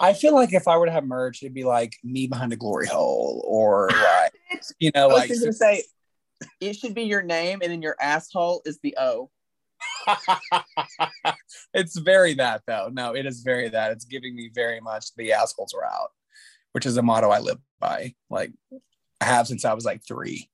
[0.00, 2.56] I feel like if I were to have merch, it'd be like me behind a
[2.56, 5.84] glory hole, or like you know, I was like gonna say
[6.60, 9.30] it should be your name and then your asshole is the O.
[11.74, 12.88] it's very that though.
[12.92, 13.92] No, it is very that.
[13.92, 16.10] It's giving me very much the assholes are out,
[16.74, 18.14] which is a motto I live by.
[18.28, 18.52] Like
[19.20, 20.50] I have since I was like three.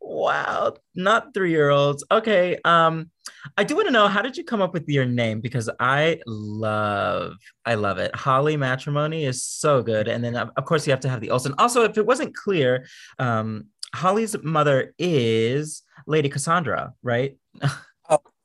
[0.00, 2.04] wow, not three-year-olds.
[2.10, 2.58] Okay.
[2.64, 3.10] Um,
[3.56, 5.40] I do want to know how did you come up with your name?
[5.40, 7.34] Because I love,
[7.66, 8.14] I love it.
[8.14, 10.06] Holly Matrimony is so good.
[10.06, 11.54] And then of of course you have to have the Olsen.
[11.58, 12.86] Also, if it wasn't clear,
[13.18, 17.36] um, Holly's mother is Lady Cassandra, right?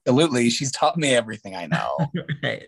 [0.08, 2.12] Absolutely, she's taught me everything I know.
[2.44, 2.68] right.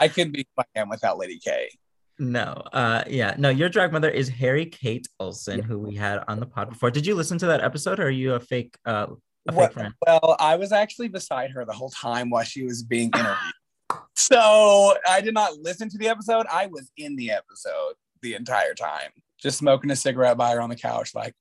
[0.00, 1.70] I couldn't be who I am without Lady K.
[2.18, 3.48] No, uh, yeah, no.
[3.48, 6.90] Your drag mother is Harry Kate Olsen, who we had on the pod before.
[6.90, 9.06] Did you listen to that episode, or are you a fake, uh,
[9.48, 9.94] a Well, fake friend?
[10.04, 13.36] well, I was actually beside her the whole time while she was being interviewed.
[14.16, 16.46] so I did not listen to the episode.
[16.50, 20.70] I was in the episode the entire time, just smoking a cigarette by her on
[20.70, 21.34] the couch, like,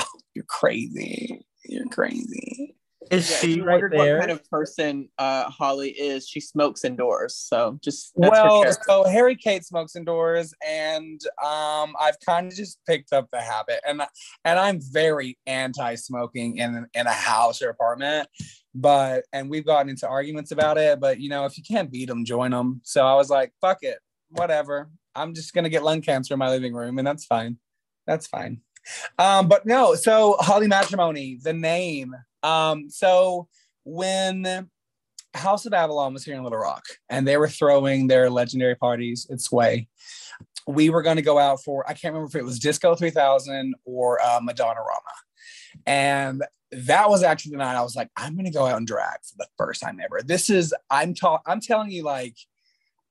[0.00, 1.46] oh, you're crazy.
[1.64, 2.76] You're crazy.
[3.10, 4.16] Is Yeah, she you right wondered there?
[4.16, 6.26] what kind of person uh, Holly is.
[6.28, 8.82] She smokes indoors, so just that's well, character.
[8.86, 13.80] so Harry Kate smokes indoors, and um, I've kind of just picked up the habit,
[13.86, 14.02] and
[14.44, 18.28] and I'm very anti-smoking in in a house or apartment,
[18.74, 21.00] but and we've gotten into arguments about it.
[21.00, 22.80] But you know, if you can't beat them, join them.
[22.84, 23.98] So I was like, fuck it,
[24.30, 24.90] whatever.
[25.14, 27.58] I'm just gonna get lung cancer in my living room, and that's fine.
[28.06, 28.60] That's fine.
[29.18, 32.14] Um, but no, so Holly Matrimony, the name.
[32.42, 33.48] Um, so
[33.84, 34.68] when
[35.34, 39.26] House of Avalon was here in Little Rock, and they were throwing their legendary parties
[39.30, 39.88] its way,
[40.66, 43.74] We were going to go out for I can't remember if it was Disco 3000
[43.84, 45.16] or uh, Madonna Rama,
[45.86, 48.86] and that was actually the night I was like, I'm going to go out and
[48.86, 50.22] drag for the first time ever.
[50.24, 52.36] This is I'm talking, I'm telling you like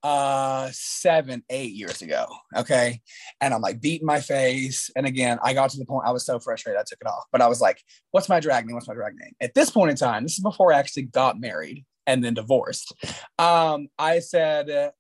[0.04, 3.02] uh seven eight years ago okay?
[3.40, 4.90] And i'm like beating my face.
[4.96, 7.26] And again i got to the point i was so frustrated i took it off.
[7.32, 8.76] But i was like what's my drag name?
[8.76, 9.34] What's my drag name?
[9.40, 12.94] At this point in time this is before i actually got married and then divorced.
[13.38, 14.92] Um i said uh,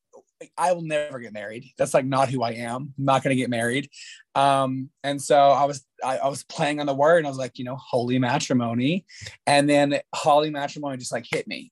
[0.57, 1.65] i will never get married.
[1.77, 2.93] That's like not who i am.
[2.97, 3.89] I'm not going to get married.
[4.35, 7.39] Um and so i was I, I was playing on the word and i was
[7.39, 9.05] like you know holy matrimony.
[9.47, 11.71] And then holly matrimony just like hit me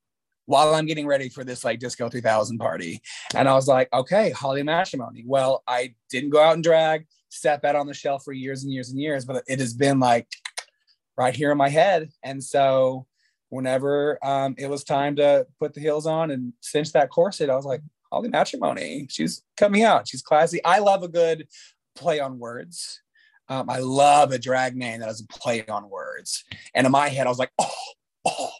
[0.49, 3.01] while i'm getting ready for this like disco 3000 party
[3.35, 7.61] and i was like okay holly matrimony well i didn't go out and drag sat
[7.61, 10.27] that on the shelf for years and years and years but it has been like
[11.17, 13.05] right here in my head and so
[13.49, 17.55] whenever um, it was time to put the heels on and cinch that corset, I
[17.55, 17.81] was like,
[18.11, 20.07] Holly Matrimony, she's coming out.
[20.07, 20.63] She's classy.
[20.63, 21.47] I love a good
[21.95, 23.01] play on words.
[23.49, 26.43] Um, I love a drag name that has a play on words.
[26.73, 27.71] And in my head, I was like, oh,
[28.25, 28.51] oh,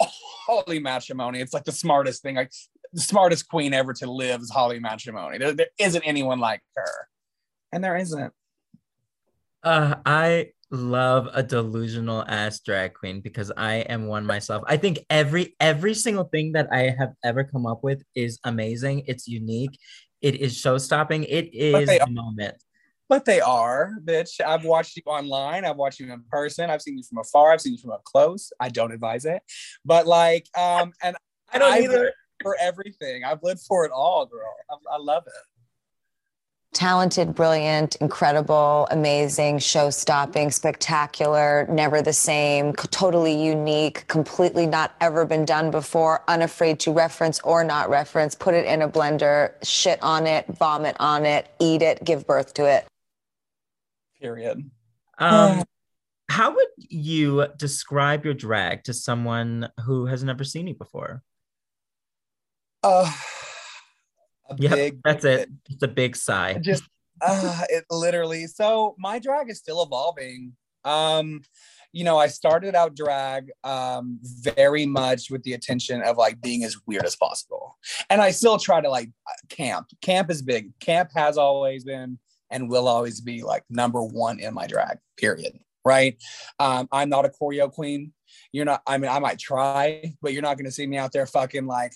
[0.00, 1.40] Holly Matrimony.
[1.40, 2.52] It's like the smartest thing, like
[2.92, 5.38] the smartest queen ever to live is Holly Matrimony.
[5.38, 7.08] There, there isn't anyone like her.
[7.72, 8.32] And there isn't.
[9.62, 14.62] Uh, I love a delusional ass drag queen because I am one myself.
[14.66, 19.04] I think every every single thing that I have ever come up with is amazing.
[19.06, 19.78] It's unique.
[20.22, 21.24] It is show stopping.
[21.24, 22.56] It is a moment.
[23.08, 24.40] But they are, bitch.
[24.44, 25.64] I've watched you online.
[25.64, 26.70] I've watched you in person.
[26.70, 27.52] I've seen you from afar.
[27.52, 28.52] I've seen you from up close.
[28.58, 29.42] I don't advise it.
[29.84, 31.16] But like, um, and
[31.52, 32.12] I don't I've either.
[32.42, 34.52] For everything, I've lived for it all, girl.
[34.70, 35.32] I, I love it.
[36.74, 44.94] talented, brilliant, incredible, amazing, show stopping, spectacular, never the same, c- totally unique, completely not
[45.00, 49.52] ever been done before, unafraid to reference or not reference, put it in a blender,
[49.62, 52.86] shit on it, vomit on it, eat it, give birth to it.
[54.20, 54.70] Period.
[55.18, 55.64] Um,
[56.28, 61.22] how would you describe your drag to someone who has never seen you before?
[62.82, 63.10] Uh,
[64.50, 65.50] a Yep, big, that's it.
[65.70, 66.58] It's a big sigh.
[66.60, 66.84] just
[67.20, 68.46] uh, it literally.
[68.46, 70.52] So my drag is still evolving.
[70.84, 71.42] Um,
[71.92, 76.62] you know, I started out drag um very much with the intention of like being
[76.64, 77.78] as weird as possible,
[78.10, 79.10] and I still try to like
[79.48, 79.88] camp.
[80.02, 80.78] Camp is big.
[80.80, 82.18] Camp has always been
[82.50, 84.98] and will always be like number one in my drag.
[85.16, 85.58] Period.
[85.84, 86.16] Right.
[86.58, 88.12] Um, I'm not a choreo queen.
[88.52, 88.82] You're not.
[88.86, 91.66] I mean, I might try, but you're not going to see me out there fucking
[91.66, 91.92] like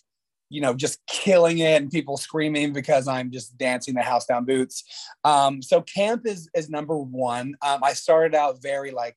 [0.50, 4.44] you know, just killing it and people screaming because I'm just dancing the house down
[4.44, 4.82] boots.
[5.24, 7.54] Um, so camp is is number one.
[7.62, 9.16] Um, I started out very like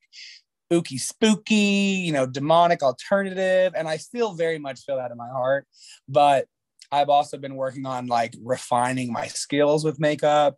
[0.70, 5.28] spooky, spooky, you know, demonic alternative, and I still very much feel that in my
[5.28, 5.66] heart.
[6.08, 6.46] But
[6.92, 10.56] I've also been working on like refining my skills with makeup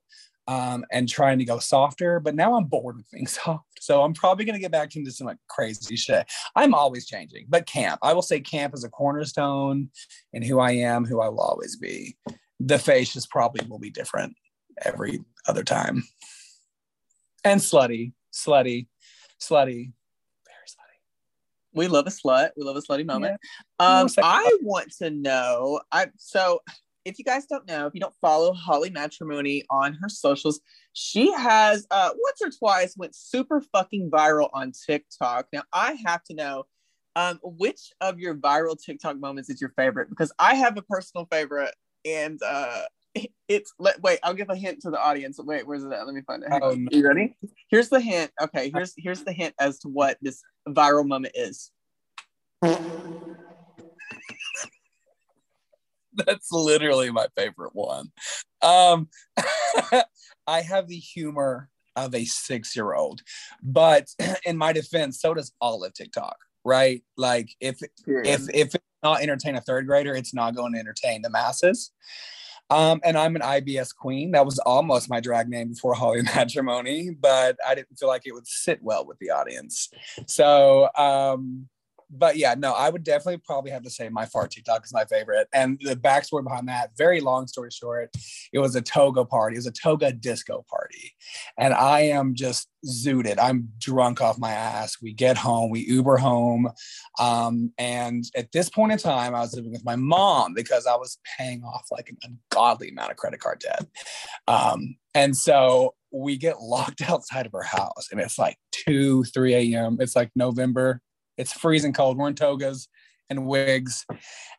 [0.48, 2.20] um, and trying to go softer.
[2.20, 5.26] But now I'm bored with being soft, so I'm probably gonna get back into some
[5.26, 6.26] like crazy shit.
[6.54, 8.00] I'm always changing, but camp.
[8.02, 9.90] I will say camp is a cornerstone
[10.32, 12.16] in who I am, who I will always be.
[12.60, 14.34] The face just probably will be different
[14.82, 16.04] every other time.
[17.44, 18.86] And slutty, slutty,
[19.40, 19.92] slutty,
[20.44, 20.98] very slutty.
[21.72, 22.50] We love a slut.
[22.56, 23.38] We love a slutty moment.
[23.80, 24.00] Yeah.
[24.00, 25.80] Um, I want to know.
[25.92, 26.60] I so
[27.06, 30.60] if you guys don't know, if you don't follow Holly Matrimony on her socials,
[30.92, 35.46] she has uh once or twice went super fucking viral on TikTok.
[35.52, 36.64] Now I have to know
[37.14, 41.26] um which of your viral TikTok moments is your favorite because I have a personal
[41.30, 41.72] favorite
[42.04, 42.82] and uh
[43.48, 45.38] it's let wait, I'll give a hint to the audience.
[45.38, 46.06] Wait, where's it at?
[46.06, 46.50] Let me find it.
[46.50, 46.88] Hang Oh, no.
[46.90, 47.36] You ready?
[47.70, 48.32] Here's the hint.
[48.42, 51.70] Okay, here's here's the hint as to what this viral moment is.
[56.26, 58.10] That's literally my favorite one.
[58.62, 59.08] Um,
[60.46, 63.22] I have the humor of a six year old,
[63.62, 64.08] but
[64.46, 67.02] in my defense, so does all of TikTok, right?
[67.16, 68.26] Like if Period.
[68.26, 71.92] if if it's not entertain a third grader, it's not going to entertain the masses.
[72.68, 74.32] Um, and I'm an IBS queen.
[74.32, 78.32] That was almost my drag name before Holly Matrimony, but I didn't feel like it
[78.32, 79.88] would sit well with the audience.
[80.26, 81.68] So um,
[82.10, 85.04] but yeah, no, I would definitely probably have to say my fart TikTok is my
[85.04, 85.48] favorite.
[85.52, 88.10] And the backstory behind that, very long story short,
[88.52, 89.56] it was a toga party.
[89.56, 91.12] It was a toga disco party.
[91.58, 93.36] And I am just zooted.
[93.40, 94.96] I'm drunk off my ass.
[95.02, 96.70] We get home, we Uber home.
[97.18, 100.94] Um, and at this point in time, I was living with my mom because I
[100.96, 103.86] was paying off like an ungodly amount of credit card debt.
[104.46, 109.74] Um, and so we get locked outside of her house and it's like 2 3
[109.74, 111.00] a.m it's like november
[111.36, 112.18] it's freezing cold.
[112.18, 112.88] We're in togas
[113.30, 114.04] and wigs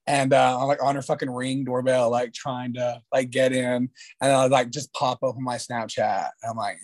[0.06, 3.90] and uh, i'm like on her fucking ring doorbell like trying to like get in.
[4.22, 6.30] And i like just pop open my snapchat.
[6.48, 6.78] I'm like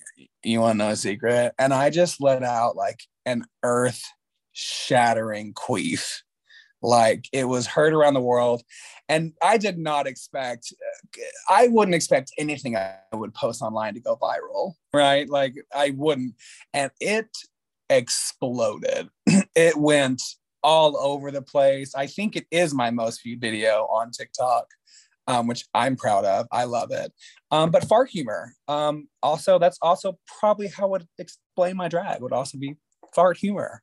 [0.43, 1.53] you want to know a secret?
[1.59, 4.03] And i just let out like an earth
[4.53, 6.19] shattering queef.
[6.81, 8.61] Like it was heard around the world.
[9.09, 10.73] And i did not expect
[11.49, 15.27] i wouldn't expect anything i would post online to go viral right?
[15.29, 16.35] Like i wouldn't.
[16.73, 17.27] And it
[17.89, 19.09] exploded
[19.55, 20.21] it went
[20.63, 24.65] all over the place i think it is my most viewed video on tiktok
[25.27, 27.11] um, which i'm proud of i love it
[27.51, 32.21] um, but fart humor um, also that's also probably how I would explain my drag
[32.21, 32.75] would also be
[33.13, 33.81] fart humor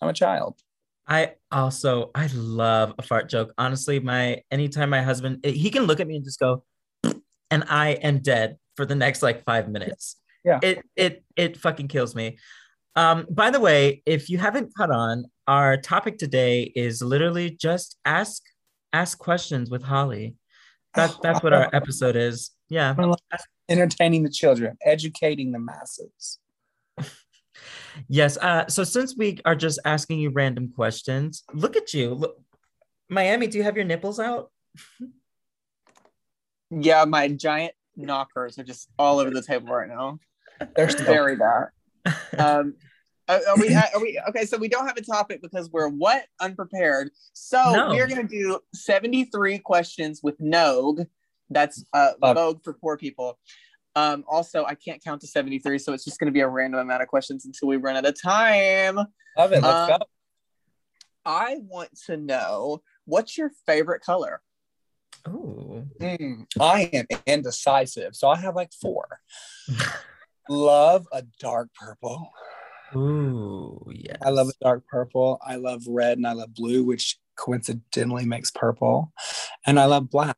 [0.00, 0.60] i'm a child
[1.08, 3.54] I also I love a fart joke.
[3.56, 6.64] Honestly, my anytime my husband he can look at me and just go,
[7.50, 10.16] and I am dead for the next like five minutes.
[10.44, 10.60] Yeah.
[10.62, 12.38] It it it fucking kills me.
[12.98, 17.96] Um, by the way, if you haven't caught on, our topic today is literally just
[18.04, 18.42] ask
[18.92, 20.34] ask questions with Holly.
[20.94, 22.50] That that's what our episode is.
[22.68, 22.96] Yeah.
[23.68, 26.40] Entertaining the children, educating the masses.
[28.08, 28.36] Yes.
[28.36, 32.14] Uh, so since we are just asking you random questions, look at you.
[32.14, 32.36] Look,
[33.08, 34.50] Miami, do you have your nipples out?
[36.72, 40.18] yeah, my giant knockers are just all over the table right now.
[40.74, 41.68] They're very bad.
[42.38, 42.74] Um,
[43.28, 43.74] are, are we?
[43.94, 44.20] Are we?
[44.30, 47.10] Okay, so we don't have a topic because we're what unprepared.
[47.32, 47.90] So No.
[47.90, 51.02] we are going to do seventy-three questions with Nogue.
[51.50, 53.38] That's uh, Uh, Vogue for poor people.
[53.96, 56.80] Um, also, I can't count to seventy-three, so it's just going to be a random
[56.80, 58.96] amount of questions until we run out of time.
[59.36, 59.62] Love it.
[59.62, 60.06] Let's Um, go.
[61.24, 64.40] I want to know what's your favorite color.
[65.26, 65.84] Oh.
[66.00, 69.20] Mm, I am indecisive, so I have like four.
[70.48, 72.30] Love a dark purple.
[72.94, 74.16] Ooh, yes.
[74.22, 75.38] I love a dark purple.
[75.46, 79.12] I love red and I love blue, which coincidentally makes purple.
[79.66, 80.36] And I love black.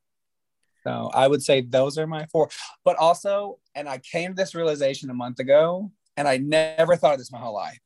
[0.83, 2.49] So I would say those are my four.
[2.83, 7.13] But also, and I came to this realization a month ago, and I never thought
[7.13, 7.79] of this my whole life.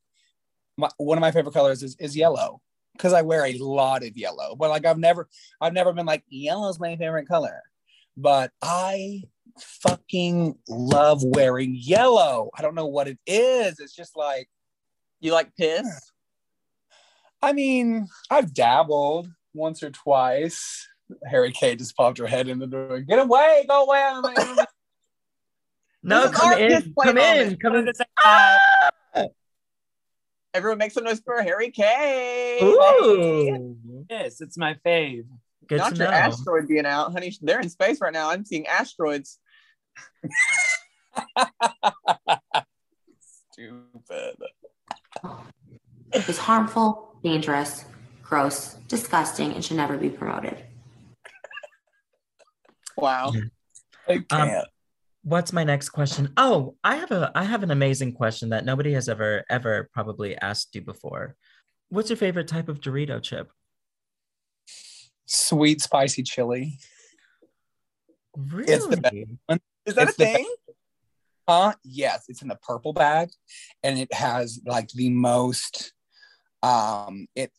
[0.78, 2.62] My, one of my favorite colors is, is yellow
[2.94, 4.56] because I wear a lot of yellow.
[4.56, 5.28] But like I've never,
[5.60, 7.62] I've never been like yellow's my favorite color.
[8.18, 9.24] But I
[9.60, 12.50] fucking love wearing yellow.
[12.58, 13.80] I don't know what it is.
[13.80, 14.50] It's just like
[15.26, 16.12] You like piss?
[17.42, 20.88] I mean, I've dabbled once or twice.
[21.28, 23.00] Harry Kay just popped her head in the door.
[23.00, 23.66] Get away!
[23.68, 24.04] Go away!
[24.06, 24.38] I'm like,
[26.04, 27.92] No, This is come in, come in, come in.
[28.24, 28.60] Ah!
[30.54, 32.60] Everyone make some noise for Harry K.
[32.62, 33.76] Ooh,
[34.08, 35.24] Yes, it's my fave.
[35.66, 36.18] good Not to your know.
[36.18, 37.36] asteroid being out, honey.
[37.42, 38.30] They're in space right now.
[38.30, 39.40] I'm seeing asteroids.
[43.52, 44.36] Stupid.
[46.14, 47.86] Is harmful, dangerous,
[48.24, 50.64] gross, disgusting, and should never be promoted.
[52.98, 53.34] Wow.
[54.08, 54.68] I um, can't.
[55.24, 56.32] What's my next question?
[56.38, 60.38] Oh, I have a I have an amazing question that nobody has ever ever probably
[60.38, 61.36] asked you before.
[61.90, 63.52] What's your favorite type of Dorito chip?
[65.26, 66.78] Sweet spicy chili.
[68.38, 68.72] Really?
[68.72, 69.62] It's the best.
[69.86, 70.55] Is that It's a thing?
[71.48, 71.74] Huh?
[71.84, 73.30] Yes, it's in the purple bag,
[73.84, 75.94] and it has like the most
[76.64, 77.52] um it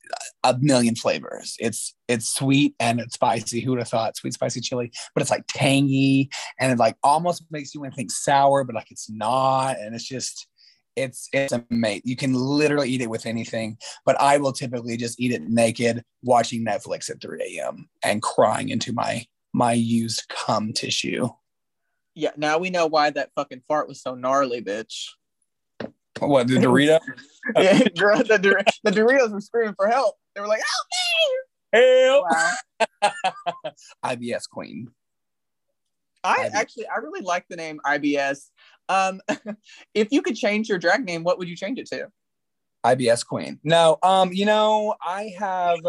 [0.42, 1.57] a million flavors.
[1.61, 3.61] It's it's sweet and it's spicy.
[3.61, 4.90] Who would have thought sweet spicy chili?
[5.14, 8.74] But it's like tangy and it like almost makes you want to think sour but
[8.74, 10.49] like it's not and it's just
[10.97, 14.97] it's it's a mate you can literally eat it with anything but i will typically
[14.97, 20.26] just eat it naked watching netflix at 3 a.m and crying into my my used
[20.28, 21.28] cum tissue
[22.18, 25.10] Yeah, now we know why that fucking fart was so gnarly, bitch.
[26.18, 26.98] what the dorito
[27.56, 27.90] yeah, the,
[28.40, 30.16] Dor- the Doritos were screaming for help.
[30.34, 30.62] They were like,
[31.72, 33.72] "Help me!" Wow.
[34.04, 34.90] IBS queen.
[36.24, 36.54] I IBS.
[36.54, 38.48] actually, I really like the name IBS.
[38.88, 39.20] Um,
[39.94, 42.08] if you could change your drag name, what would you change it to?
[42.82, 43.60] IBS queen.
[43.62, 45.80] No, um, you know, I have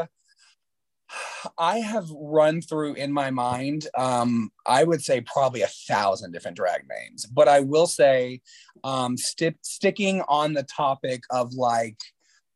[1.57, 6.57] I have run through in my mind, um, I would say probably a thousand different
[6.57, 8.41] drag names, but I will say,
[8.83, 11.97] um, sti- sticking on the topic of like,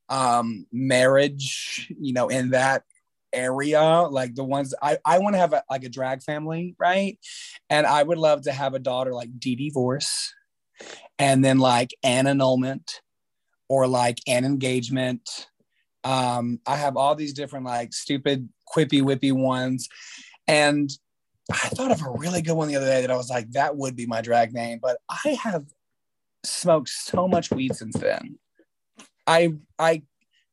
[0.10, 2.84] um, marriage, you know, in that
[3.34, 7.18] area, like the ones I, I want to have a, like a drag family, right?
[7.70, 10.34] And I would love to have a daughter like Dee Divorce
[11.18, 13.02] and then like an annulment
[13.70, 15.48] or like an engagement.
[16.04, 19.88] Um, I have all these different like stupid quippy whippy ones.
[20.48, 20.90] And
[21.52, 23.76] I thought of a really good one the other day that I was like, that
[23.78, 25.66] would be my drag name, but I have
[26.44, 28.40] smoked so much weed since then.
[29.28, 30.04] I I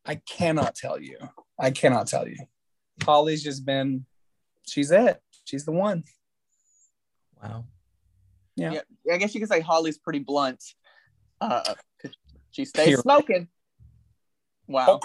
[0.04, 1.18] I cannot tell you.
[1.58, 2.36] I cannot tell you.
[3.02, 4.04] Holly's just been
[4.66, 5.22] she's it.
[5.44, 6.04] She's the one.
[7.42, 7.64] Wow.
[8.56, 8.80] Yeah.
[9.04, 10.62] Yeah, I guess you could say Holly's pretty blunt.
[11.40, 12.12] Uh, 'cause
[12.50, 13.02] she stays Period.
[13.02, 13.48] smoking.
[14.66, 15.00] Wow.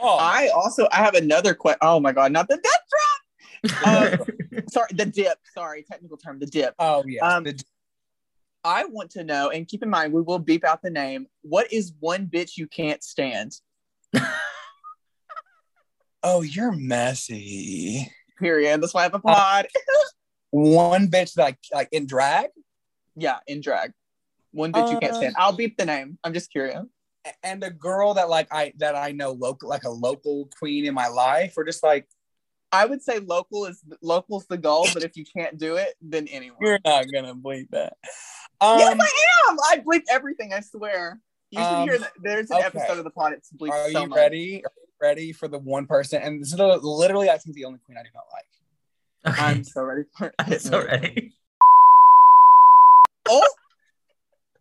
[0.00, 1.78] Oh, I also I have another question.
[1.82, 4.20] Oh my god, not the death drop.
[4.20, 5.38] Um, sorry, the dip.
[5.54, 6.74] Sorry, technical term, the dip.
[6.78, 7.26] oh yeah.
[7.26, 7.62] Um, The-
[8.66, 11.26] I want to know, and keep in mind, we will beep out the name.
[11.42, 13.52] What is one bitch you can't stand?
[16.22, 18.10] oh, you're messy.
[18.38, 18.82] Period.
[18.82, 19.66] That's why I have a pod.
[20.50, 22.46] One bitch I like in drag.
[23.16, 23.92] yeah, in drag.
[24.52, 25.34] One bitch you can't Uh, stand.
[25.36, 26.16] I'll beep the name.
[26.22, 26.84] I'm just curious.
[27.42, 30.94] And a girl that like I that I know local like a local queen in
[30.94, 32.06] my life or just like
[32.72, 36.26] I would say local is local's the goal, but if you can't do it, then
[36.28, 36.58] anyone.
[36.60, 37.96] you're not gonna believe that.
[38.60, 39.56] Um yes, I am.
[39.60, 40.52] I bleep everything.
[40.52, 41.20] I swear.
[41.50, 42.12] You should Um, hear that.
[42.20, 42.66] There's an okay.
[42.66, 43.32] episode of the pod.
[43.32, 44.16] It's bleeped are so you much.
[44.16, 44.56] ready?
[44.64, 46.20] Are you ready for the one person?
[46.20, 49.34] And this is li- literally I think the only queen I do not like.
[49.34, 49.42] Okay.
[49.44, 50.34] I'm so ready for it.
[50.38, 51.32] I'm so ready.
[53.28, 53.48] Oh,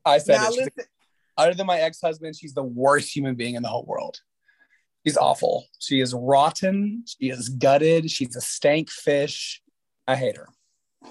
[0.05, 0.55] I said now it.
[0.55, 0.85] Listen.
[1.37, 4.19] Other than my ex-husband, she's the worst human being in the whole world.
[5.05, 5.65] She's awful.
[5.79, 7.03] She is rotten.
[7.05, 8.09] She is gutted.
[8.09, 9.61] She's a stank fish.
[10.07, 10.47] I hate her.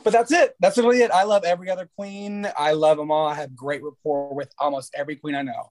[0.05, 0.55] But that's it.
[0.61, 1.11] That's literally it.
[1.11, 2.49] I love every other queen.
[2.59, 3.27] I love them all.
[3.27, 5.71] I have great rapport with almost every queen I know.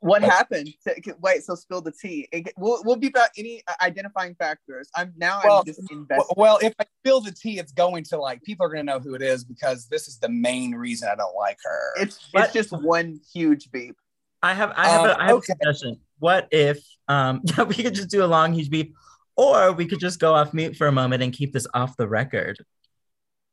[0.00, 0.68] What But- happened?
[0.86, 2.28] To- Wait, so spill the tea.
[2.32, 4.88] It- We'll, we'll beep out any uh, identifying factors.
[4.94, 5.40] I'm now.
[5.44, 6.24] Well, I'm just invested.
[6.36, 8.92] Well, well, if I spill the tea, it's going to like people are going to
[8.92, 11.92] know who it is because this is the main reason I don't like her.
[12.02, 13.96] It's But- it's just one huge beep.
[14.40, 15.52] I have I have, Um, a, I have okay.
[15.52, 16.00] a suggestion.
[16.20, 16.78] What if
[17.08, 18.94] um we could just do a long huge beep,
[19.36, 22.06] or we could just go off mute for a moment and keep this off the
[22.08, 22.56] record.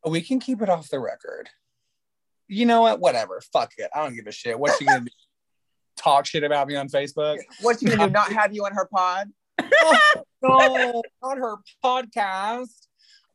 [0.07, 1.49] we can keep it off the record.
[2.47, 2.99] You know what?
[2.99, 3.41] Whatever.
[3.51, 3.89] Fuck it.
[3.95, 4.59] I don't give a shit.
[4.59, 5.07] What you gonna do?
[5.97, 7.39] Talk shit about me on Facebook?
[7.61, 8.13] What she gonna do?
[8.13, 9.29] Not have you on her pod?
[10.41, 12.87] no, on her podcast.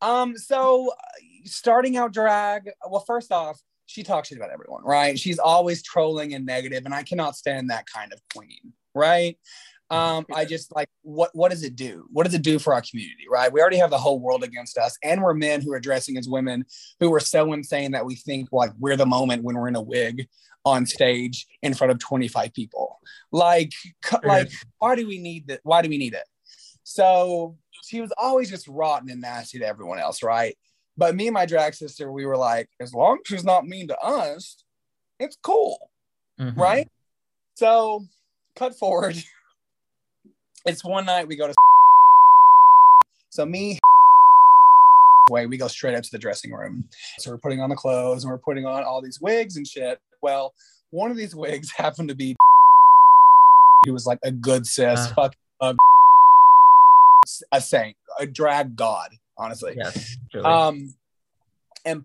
[0.03, 5.19] Um, so uh, starting out drag, well, first off, she talks shit about everyone, right?
[5.19, 9.37] She's always trolling and negative, and I cannot stand that kind of queen, right?
[9.91, 12.07] Um, I just like what what does it do?
[12.13, 13.53] What does it do for our community, right?
[13.53, 16.29] We already have the whole world against us, and we're men who are dressing as
[16.29, 16.65] women
[17.01, 19.83] who are so insane that we think like we're the moment when we're in a
[19.83, 20.29] wig
[20.65, 22.99] on stage in front of 25 people.
[23.33, 25.61] Like, cu- like, why do we need that?
[25.63, 26.25] Why do we need it?
[26.85, 30.55] So she was always just rotten and nasty to everyone else, right?
[30.97, 33.89] But me and my drag sister, we were like, as long as she's not mean
[33.89, 34.57] to us,
[35.19, 35.79] it's cool,
[36.39, 36.57] Mhm.
[36.57, 36.89] right?
[37.55, 38.05] So,
[38.57, 39.17] cut forward.
[40.67, 41.55] It's one night we go to.
[43.31, 43.79] So me,
[45.31, 46.89] way we go straight up to the dressing room.
[47.19, 50.01] So we're putting on the clothes and we're putting on all these wigs and shit.
[50.23, 50.55] Well,
[50.91, 52.37] one of these wigs happened to be
[53.87, 55.14] who was like a good sis, Uh.
[55.14, 55.75] fuck a,
[57.53, 59.75] a saint, a drag god, honestly.
[59.77, 60.16] Yes.
[60.31, 60.47] truly.
[60.47, 60.95] Um,
[61.87, 62.03] and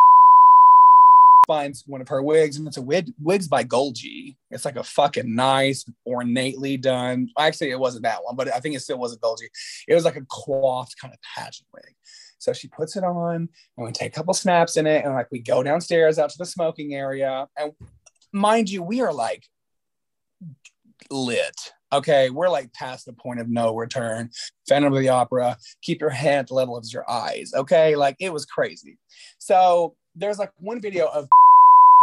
[1.47, 4.35] finds one of her wigs, and it's a wig wigs by Golgi.
[4.49, 7.29] It's like a fucking nice, ornately done.
[7.37, 9.47] Actually, it wasn't that one, but I think it still wasn't Golgi.
[9.87, 11.93] It was like a coiffed kind of pageant wig.
[12.39, 15.29] So she puts it on, and we take a couple snaps in it, and like
[15.31, 17.73] we go downstairs out to the smoking area, and
[18.35, 19.43] mind you, we are like
[21.09, 21.55] lit.
[21.93, 24.29] Okay, we're like past the point of no return.
[24.67, 25.57] Phantom of the Opera.
[25.81, 27.53] Keep your head at the level of your eyes.
[27.55, 28.97] Okay, like it was crazy.
[29.39, 31.29] So there's like one video of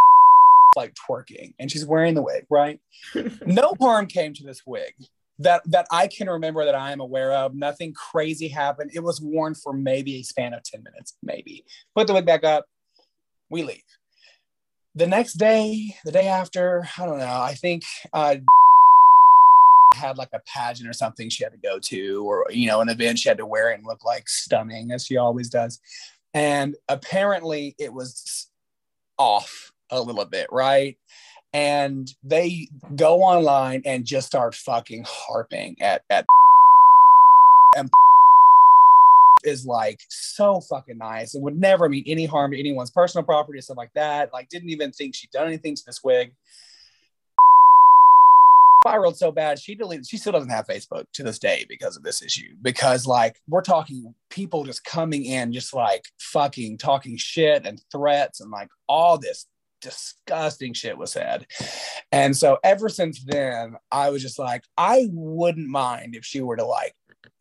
[0.76, 2.46] like twerking, and she's wearing the wig.
[2.50, 2.80] Right?
[3.46, 4.94] no harm came to this wig
[5.40, 7.54] that that I can remember that I am aware of.
[7.54, 8.92] Nothing crazy happened.
[8.94, 11.64] It was worn for maybe a span of ten minutes, maybe.
[11.94, 12.64] Put the wig back up.
[13.50, 13.82] We leave.
[14.95, 17.40] The next day, the day after, I don't know.
[17.40, 18.36] I think uh,
[19.95, 22.90] had like a pageant or something she had to go to, or you know, an
[22.90, 25.80] event she had to wear and look like stunning as she always does.
[26.34, 28.51] And apparently, it was
[29.18, 30.97] off a little bit, right?
[31.55, 32.66] And they
[32.97, 36.26] go online and just start fucking harping at at
[37.76, 37.90] and
[39.45, 43.61] is like so fucking nice and would never mean any harm to anyone's personal property
[43.61, 44.32] stuff like that.
[44.32, 46.32] Like, didn't even think she'd done anything to this wig.
[48.82, 52.03] spiraled so bad she deleted she still doesn't have facebook to this day because of
[52.03, 57.64] this issue because like we're talking people just coming in just like fucking talking shit
[57.64, 59.47] and threats and like all this
[59.80, 61.47] disgusting shit was said
[62.11, 66.57] and so ever since then i was just like i wouldn't mind if she were
[66.57, 66.95] to like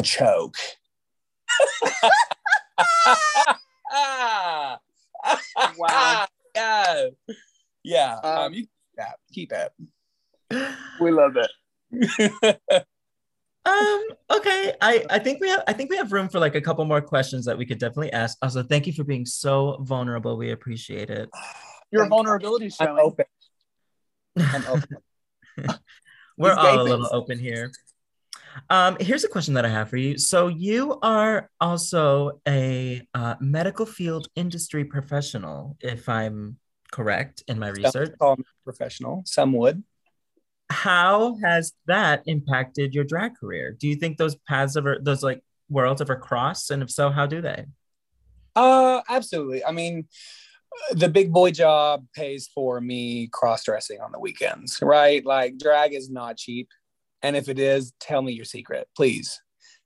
[0.04, 0.56] choke
[5.78, 6.26] Wow.
[6.56, 7.06] yeah
[7.84, 8.66] yeah um, Um, you
[8.98, 9.72] yeah, keep it
[11.00, 11.52] We love it.
[13.64, 14.74] Um, okay.
[14.82, 17.00] I, I think we have I think we have room for like a couple more
[17.00, 18.36] questions that we could definitely ask.
[18.42, 20.36] Also, thank you for being so vulnerable.
[20.36, 21.30] We appreciate it.
[21.92, 22.16] Your Thank you.
[22.16, 23.26] vulnerability is i'm open
[24.38, 24.98] i'm open
[26.38, 27.72] We're These all a little open here.
[28.70, 30.18] Um, here's a question that I have for you.
[30.18, 36.58] So you are also a uh, medical field industry professional, if I'm
[36.92, 38.14] correct in my research.
[38.20, 39.24] Some professional.
[39.26, 39.84] Some would.
[40.70, 43.76] How has that impacted your drag career?
[43.78, 46.70] Do you think those paths ever, those like worlds ever cross?
[46.70, 47.66] And if so, how do they?
[48.56, 49.64] Uh, absolutely.
[49.66, 50.08] I mean,
[50.92, 55.26] the big boy job pays for me cross dressing on the weekends, right?
[55.26, 56.70] Like drag is not cheap,
[57.24, 59.40] and if it is, tell me your secret, please.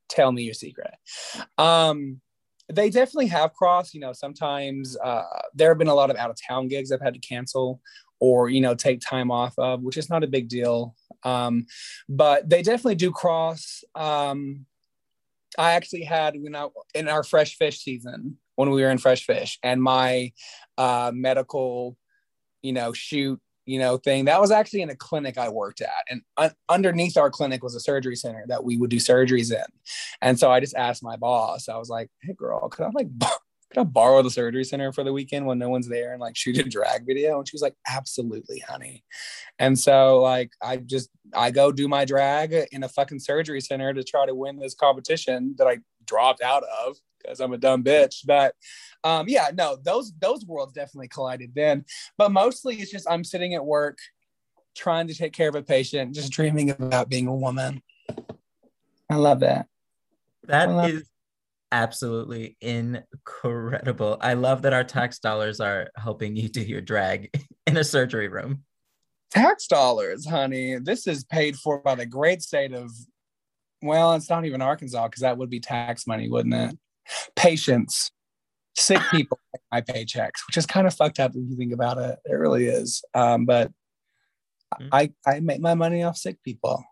[0.07, 0.93] Tell me your secret.
[1.57, 2.21] Um,
[2.71, 3.93] they definitely have crossed.
[3.93, 5.23] You know, sometimes uh,
[5.53, 7.81] there have been a lot of out of town gigs I've had to cancel
[8.19, 10.95] or you know take time off of, which is not a big deal.
[11.23, 11.65] Um,
[12.07, 13.83] but they definitely do cross.
[13.95, 14.65] Um,
[15.57, 19.25] I actually had when I in our fresh fish season when we were in fresh
[19.25, 20.31] fish and my
[20.77, 21.97] uh, medical,
[22.61, 26.05] you know, shoot, you know, thing that was actually in a clinic I worked at,
[26.09, 29.65] and un- underneath our clinic was a surgery center that we would do surgeries in,
[30.21, 33.07] and so I just asked my boss, I was like, "Hey, girl, could I like?"
[33.71, 36.37] Could I borrow the surgery center for the weekend when no one's there and like
[36.37, 37.39] shoot a drag video?
[37.39, 39.03] And she was like, absolutely, honey.
[39.59, 43.93] And so like I just I go do my drag in a fucking surgery center
[43.93, 47.83] to try to win this competition that I dropped out of because I'm a dumb
[47.83, 48.25] bitch.
[48.25, 48.55] But
[49.03, 51.85] um, yeah, no, those those worlds definitely collided then.
[52.17, 53.97] But mostly it's just I'm sitting at work
[54.75, 57.81] trying to take care of a patient, just dreaming about being a woman.
[59.09, 59.67] I love that.
[60.47, 61.09] That Well, is
[61.71, 64.17] absolutely incredible.
[64.21, 67.29] I love that our tax dollars are helping you do your drag
[67.67, 68.63] in a surgery room.
[69.31, 70.77] Tax dollars, honey.
[70.77, 72.91] This is paid for by the great state of
[73.81, 76.77] well, it's not even Arkansas because that would be tax money, wouldn't it?
[77.35, 78.11] Patients,
[78.75, 79.39] sick people
[79.71, 82.19] my paychecks, which is kind of fucked up if you think about it.
[82.25, 83.03] It really is.
[83.13, 83.71] Um, but
[84.81, 84.89] Mm.
[84.91, 86.83] I I make my money off sick people.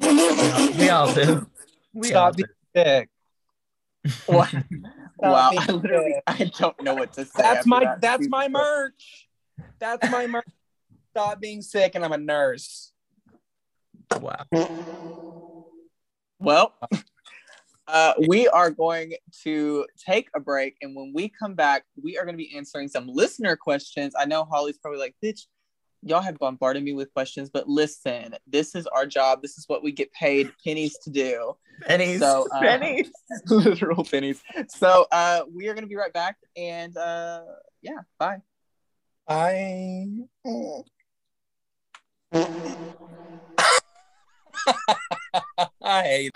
[0.00, 1.46] We all, do.
[1.92, 2.44] We all Stop do.
[2.74, 3.08] being sick.
[4.28, 4.44] Wow.
[4.46, 4.64] Stop
[5.18, 5.50] wow.
[5.50, 6.22] being I literally sick.
[6.26, 7.30] I don't know what to say.
[7.36, 8.00] That's my that.
[8.00, 9.28] that's my merch.
[9.78, 10.48] That's my merch.
[11.10, 12.92] Stop being sick, and I'm a nurse.
[14.18, 14.46] Wow.
[16.40, 16.74] Well,
[17.88, 22.24] uh, we are going to take a break, and when we come back, we are
[22.24, 24.14] going to be answering some listener questions.
[24.18, 25.46] I know Holly's probably like, "Bitch,
[26.02, 29.42] y'all have bombarded me with questions," but listen, this is our job.
[29.42, 31.54] This is what we get paid pennies to do.
[31.82, 32.20] Pennies.
[32.20, 33.10] So, uh, pennies.
[33.46, 34.42] Literal pennies.
[34.68, 37.42] So, uh, we are going to be right back, and uh,
[37.82, 38.42] yeah, bye.
[39.26, 40.06] Bye.
[45.82, 46.32] I hate.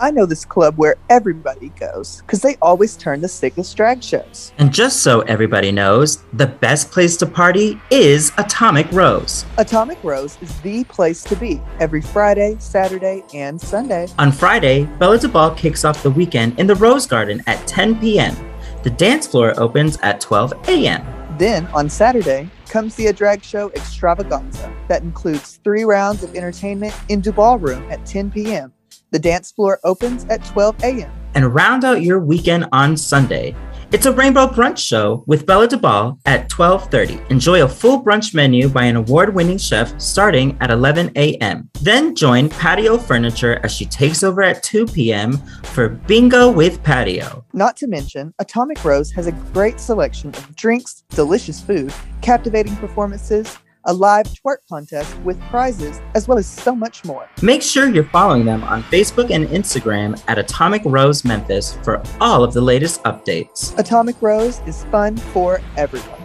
[0.00, 4.52] I know this club where everybody goes because they always turn the sickest drag shows.
[4.58, 9.44] And just so everybody knows, the best place to party is Atomic Rose.
[9.56, 14.06] Atomic Rose is the place to be every Friday, Saturday, and Sunday.
[14.18, 18.36] On Friday, Bella DeBall kicks off the weekend in the Rose Garden at 10 p.m.
[18.84, 21.04] The dance floor opens at 12 a.m.
[21.38, 26.94] Then on Saturday comes the A Drag Show Extravaganza that includes three rounds of entertainment
[27.08, 28.72] in Duval Room at 10 p.m.
[29.10, 31.10] The dance floor opens at 12 a.m.
[31.34, 33.54] And round out your weekend on Sunday.
[33.90, 37.30] It's a rainbow brunch show with Bella DeBall at 12:30.
[37.30, 41.70] Enjoy a full brunch menu by an award-winning chef starting at 11 a.m.
[41.80, 45.38] Then join Patio Furniture as she takes over at 2 p.m.
[45.62, 47.46] for Bingo with Patio.
[47.54, 51.90] Not to mention, Atomic Rose has a great selection of drinks, delicious food,
[52.20, 53.56] captivating performances,
[53.88, 57.28] a live twerk contest with prizes, as well as so much more.
[57.42, 62.44] Make sure you're following them on Facebook and Instagram at Atomic Rose Memphis for all
[62.44, 63.76] of the latest updates.
[63.78, 66.20] Atomic Rose is fun for everyone.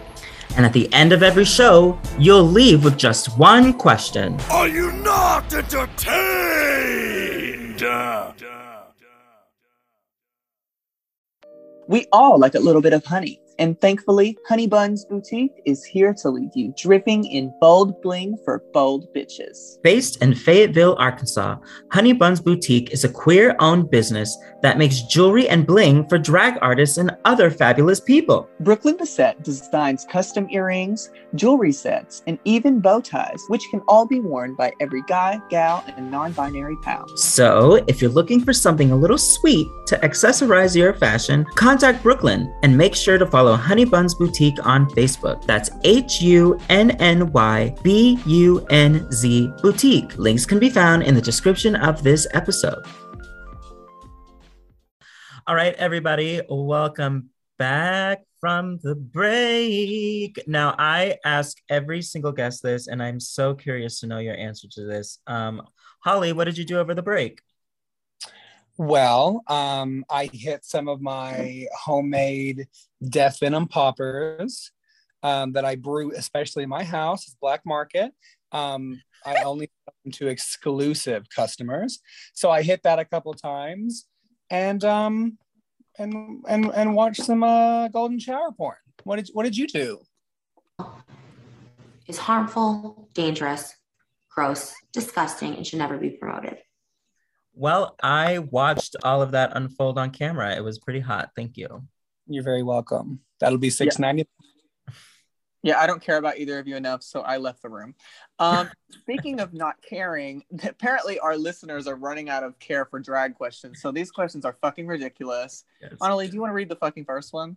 [0.56, 4.38] And at the end of every show, you'll leave with just one question.
[4.52, 6.54] Are you not entertained?
[11.88, 13.40] We all like a little bit of honey.
[13.60, 19.14] And thankfully, HunnyBunz Boutique is here to leave you dripping in bold bling for bold
[19.14, 19.82] bitches.
[19.84, 21.58] Based in Fayetteville, Arkansas,
[21.90, 26.98] HunnyBunz Boutique is a queer owned business that makes jewelry and bling for drag artists
[26.98, 28.50] and other fabulous people.
[28.62, 34.20] Brooklyn Bisette designs custom earrings, jewelry sets, and even bow ties, which can all be
[34.20, 37.06] worn by every guy, gal, and non binary pal.
[37.18, 42.54] So, if you're looking for something a little sweet to accessorize your fashion, contact Brooklyn
[42.64, 45.46] and make sure to follow HunnyBunz Boutique on Facebook.
[45.46, 50.18] That's H U N N Y B U N Z Boutique.
[50.18, 52.84] Links can be found in the description of this episode.
[55.46, 60.42] All right, everybody, welcome back from the break.
[60.48, 64.68] Now, I ask every single guest this, and I'm so curious to know your answer
[64.72, 65.20] to this.
[65.28, 65.62] Um,
[66.00, 67.42] Holly, what did you do over the break?
[68.78, 72.68] Well, um, I hit some of my homemade
[73.08, 74.72] death venom poppers
[75.22, 77.24] um, that I brew, especially in my house.
[77.24, 78.12] It's black market.
[78.52, 82.00] Um, I only sell them to exclusive customers.
[82.34, 84.08] So I hit that a couple times
[84.50, 85.38] and um
[85.98, 88.76] and and and watch some uh golden shower porn.
[89.04, 90.02] What did what did you do?
[92.08, 93.74] Is harmful, dangerous,
[94.30, 96.58] gross, disgusting, and should never be promoted.
[97.54, 100.56] Well, I watched all of that unfold on camera.
[100.56, 101.32] It was pretty hot.
[101.36, 101.84] Thank you.
[102.28, 103.20] You're very welcome.
[103.40, 104.28] That'll be six ninety.
[105.64, 107.96] Yeah, I don't care about either of you enough, so I left the room.
[108.38, 113.36] Um, speaking of not caring, apparently our listeners are running out of care for drag
[113.36, 113.82] questions.
[113.82, 115.64] So these questions are fucking ridiculous.
[115.82, 115.94] Yes.
[116.02, 117.56] Analeigh, do you want to read the fucking first one?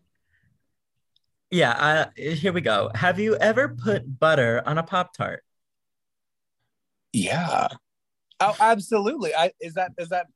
[1.50, 2.90] Yeah, uh, here we go.
[2.94, 5.44] Have you ever put butter on a Pop Tart?
[7.12, 7.68] Yeah.
[8.40, 9.34] Oh, absolutely.
[9.34, 10.26] I is that is that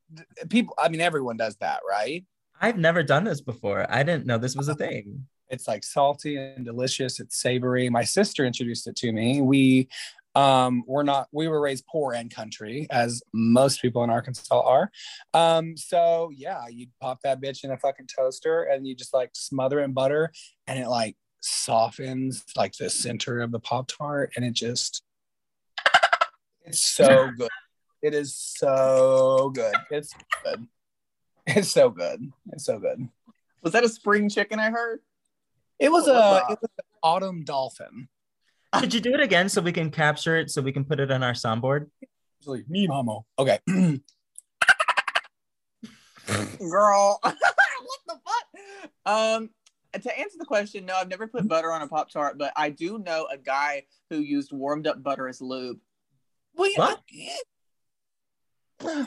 [0.48, 0.74] people?
[0.78, 2.24] I mean, everyone does that, right?
[2.60, 3.86] I've never done this before.
[3.88, 5.26] I didn't know this was a thing.
[5.48, 7.18] It's like salty and delicious.
[7.20, 7.88] It's savory.
[7.88, 9.42] My sister introduced it to me.
[9.42, 9.88] We
[10.36, 14.88] um we're not we were raised poor and country as most people in arkansas are
[15.34, 19.30] um so yeah you pop that bitch in a fucking toaster and you just like
[19.34, 20.30] smother it in butter
[20.68, 25.02] and it like softens like the center of the pop tart and it just
[26.64, 27.48] it's so good
[28.02, 30.66] it is so good it's good
[31.46, 33.08] it's so good it's so good
[33.62, 35.00] Was that a spring chicken I heard?
[35.78, 36.42] it was What a that?
[36.52, 38.08] it was an autumn dolphin
[38.78, 41.10] Could you do it again so we can capture it so we can put it
[41.10, 41.86] on our soundboard?
[42.68, 43.58] Me mama okay
[46.60, 47.36] Girl, what
[48.06, 48.46] the fuck?
[49.04, 49.50] Um,
[50.00, 52.70] to answer the question, no, I've never put butter on a Pop Tart, but I
[52.70, 55.78] do know a guy who used warmed up butter as lube.
[56.54, 57.00] well, What?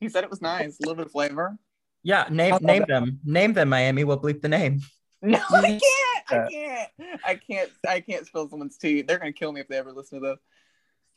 [0.00, 1.56] He said it was nice, a little bit of flavor.
[2.02, 2.88] Yeah, name love name it.
[2.88, 3.20] them.
[3.24, 4.02] Name them, Miami.
[4.02, 4.80] We'll bleep the name.
[5.22, 6.24] No, I can't.
[6.28, 6.90] I can't.
[7.24, 7.70] I can't.
[7.88, 9.02] I can't spill someone's tea.
[9.02, 10.38] They're gonna kill me if they ever listen to this.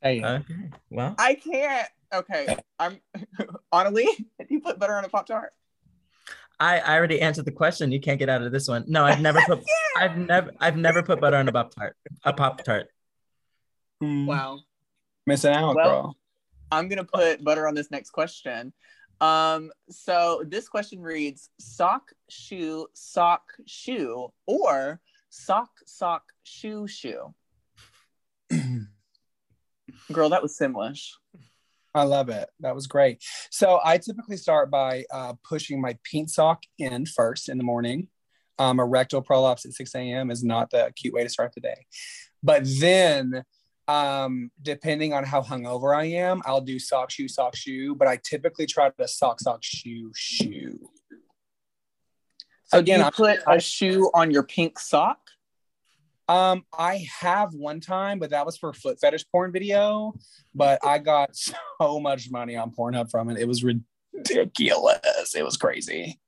[0.02, 0.46] Hey, Okay.
[0.92, 1.88] Well, I can't.
[2.14, 3.00] Okay, I'm.
[3.74, 4.06] Analeigh,
[4.38, 5.52] did you put butter on a Pop Tart?
[6.60, 7.92] I, I already answered the question.
[7.92, 8.84] You can't get out of this one.
[8.88, 10.04] No, I've never put yeah.
[10.04, 11.98] I've never I've never put butter on a pop tart.
[12.24, 12.88] A pop tart.
[14.04, 14.60] mm, Wow.
[15.26, 16.18] missing out, Well, girl.
[16.72, 18.74] I'm gonna put butter on this next question.
[19.22, 25.00] Um, so this question reads sock, shoe, sock, shoe, or
[25.30, 27.34] sock, sock, shoe, shoe.
[30.12, 31.12] Girl, that was Simlish.
[31.94, 32.50] I love it.
[32.60, 33.24] That was great.
[33.50, 38.10] So I typically start by uh, pushing my pink sock in first in the morning.
[38.60, 40.30] Um, a rectal prolapse at 6 a.m.
[40.30, 41.86] is not the cute way to start the day.
[42.44, 43.44] But then,
[43.88, 47.96] um, depending on how hungover I am, I'll do sock, shoe, sock, shoe.
[47.96, 50.90] But I typically try to sock, sock, shoe, shoe.
[52.66, 55.20] So Again, do you I'm- put a shoe on your pink sock?
[56.28, 60.14] Um, I have one time, but that was for a foot fetish porn video.
[60.56, 63.38] But I got so much money on Pornhub from it.
[63.38, 65.36] It was ridiculous.
[65.36, 66.20] It was crazy.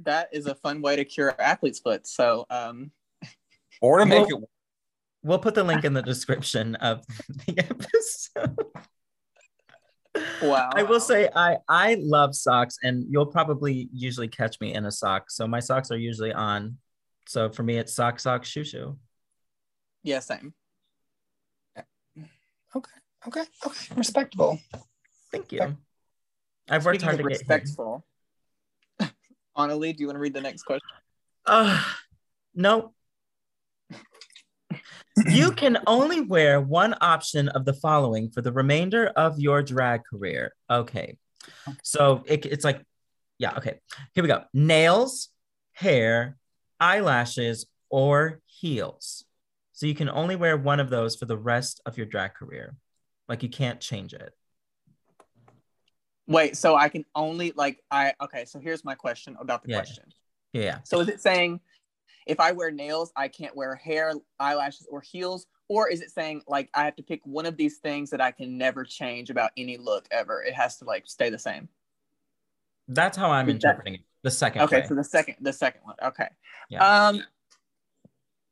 [0.00, 2.06] That is a fun way to cure athlete's foot.
[2.06, 2.90] So um
[3.82, 4.48] Or to make Well- it
[5.22, 7.04] We'll put the link in the description of
[7.46, 8.56] the episode.
[10.42, 10.70] wow.
[10.74, 14.90] I will say I I love socks, and you'll probably usually catch me in a
[14.90, 15.30] sock.
[15.30, 16.78] So my socks are usually on.
[17.26, 18.98] So for me, it's sock, sock, shoe, shoe.
[20.02, 20.54] Yeah, same.
[22.76, 22.92] Okay,
[23.26, 23.94] okay, okay.
[23.96, 24.58] Respectable.
[25.30, 25.76] Thank you.
[26.70, 28.04] I've worked Speaking hard of to get respectful.
[29.56, 30.88] Analeigh, do you want to read the next question?
[31.46, 31.82] Uh,
[32.54, 32.92] no.
[35.26, 40.04] You can only wear one option of the following for the remainder of your drag
[40.04, 40.54] career.
[40.70, 41.18] Okay.
[41.82, 42.84] So it, it's like,
[43.38, 43.80] yeah, okay.
[44.14, 45.28] Here we go nails,
[45.72, 46.36] hair,
[46.80, 49.24] eyelashes, or heels.
[49.72, 52.74] So you can only wear one of those for the rest of your drag career.
[53.28, 54.32] Like you can't change it.
[56.26, 59.76] Wait, so I can only like I okay, so here's my question about the Yeah.
[59.76, 60.04] question.
[60.52, 60.78] Yeah.
[60.84, 61.60] So is it saying
[62.28, 65.46] if I wear nails, I can't wear hair, eyelashes, or heels?
[65.68, 68.30] Or is it saying like I have to pick one of these things that I
[68.30, 70.42] can never change about any look ever?
[70.42, 71.68] It has to like stay the same.
[72.86, 74.00] That's how I'm Is that- interpreting it.
[74.22, 74.86] The second Okay, way.
[74.86, 75.94] so the second the second one.
[76.02, 76.28] Okay.
[76.68, 77.08] Yeah.
[77.08, 77.22] Um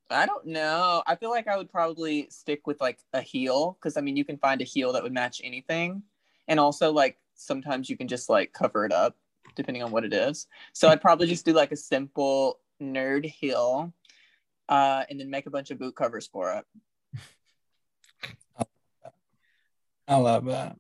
[0.09, 1.03] I don't know.
[1.07, 4.25] I feel like I would probably stick with like a heel because I mean you
[4.25, 6.03] can find a heel that would match anything.
[6.49, 9.17] And also like sometimes you can just like cover it up
[9.57, 10.47] depending on what it is.
[10.73, 13.93] So I'd probably just do like a simple nerd heel
[14.69, 16.65] uh and then make a bunch of boot covers for it.
[20.09, 20.77] I love that.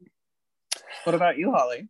[1.04, 1.88] What about you, Holly?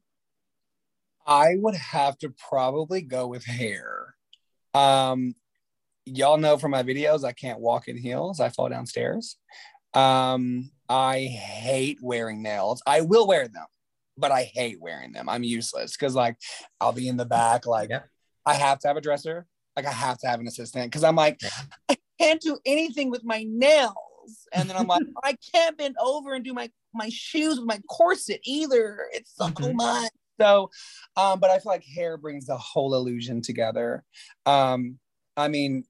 [1.27, 4.15] I would have to probably go with hair.
[4.75, 5.35] Um,
[6.05, 8.41] y'all know from my videos, I can't walk in heels.
[8.41, 9.37] I fall downstairs.
[9.93, 12.83] Um, I hate wearing nails.
[12.87, 13.67] I will wear them,
[14.17, 15.29] but I hate wearing them.
[15.29, 16.37] I'm useless because like
[16.81, 18.03] I'll be in the back, like Yeah.
[18.45, 19.47] I have to have a dresser.
[19.77, 21.39] Like I have to have an assistant because I'm like,
[21.91, 23.93] I can't do anything with my nails.
[24.53, 27.79] And then I'm like, I can't bend over and do my my shoes with my
[27.89, 29.07] corset either.
[29.13, 29.75] It's so Mhm.
[29.75, 30.11] much.
[30.41, 30.71] So,
[31.17, 34.05] um, but I feel like hair brings the whole illusion together.
[34.45, 34.99] Um,
[35.37, 35.85] I mean,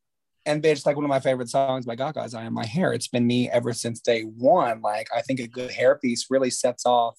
[0.44, 2.92] and bitch, like one of my favorite songs by Gaga is "I Am My Hair."
[2.92, 4.82] It's been me ever since day one.
[4.82, 7.18] Like I think a good hair piece really sets off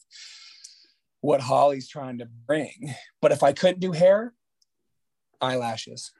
[1.21, 2.93] what Holly's trying to bring.
[3.21, 4.33] But if I couldn't do hair,
[5.41, 6.11] eyelashes.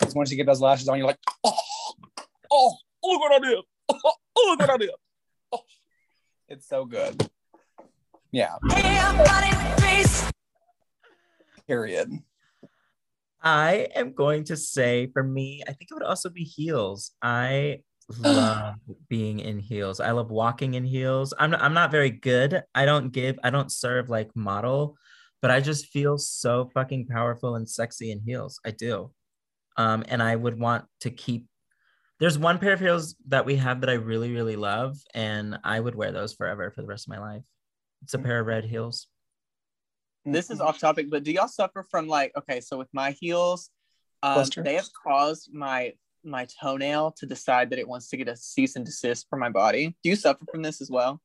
[0.00, 1.52] Because once you get those lashes on, you're like, oh,
[2.50, 2.74] oh,
[3.04, 3.58] oh, look what I did.
[3.88, 4.90] Oh, oh, look what I did.
[5.52, 5.60] Oh.
[6.48, 7.30] It's so good.
[8.32, 8.56] Yeah.
[11.66, 12.10] Period.
[13.42, 17.12] I am going to say for me, I think it would also be heels.
[17.22, 17.82] I
[18.18, 18.74] love
[19.08, 20.00] being in heels.
[20.00, 21.32] I love walking in heels.
[21.38, 22.62] I'm not, I'm not very good.
[22.74, 24.96] I don't give, I don't serve like model,
[25.42, 28.60] but I just feel so fucking powerful and sexy in heels.
[28.64, 29.10] I do.
[29.76, 31.46] Um, and I would want to keep
[32.20, 35.80] there's one pair of heels that we have that I really, really love, and I
[35.80, 37.42] would wear those forever for the rest of my life.
[38.02, 39.06] It's a pair of red heels.
[40.26, 43.70] This is off topic, but do y'all suffer from like okay, so with my heels,
[44.22, 48.36] um, they have caused my my toenail to decide that it wants to get a
[48.36, 49.96] cease and desist from my body.
[50.02, 51.22] Do you suffer from this as well?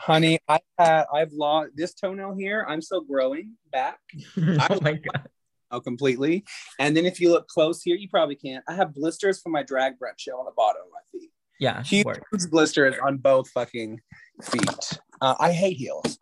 [0.00, 2.64] Honey, I had I've lost this toenail here.
[2.68, 3.98] I'm still growing back
[4.38, 5.28] oh my god.
[5.70, 6.44] Oh, completely.
[6.78, 8.64] And then if you look close here, you probably can't.
[8.68, 11.30] I have blisters from my drag brunch show on the bottom of my feet.
[11.58, 12.22] Yeah, Huge word.
[12.50, 14.00] blisters on both fucking
[14.42, 14.98] feet.
[15.20, 16.18] Uh, I hate heels.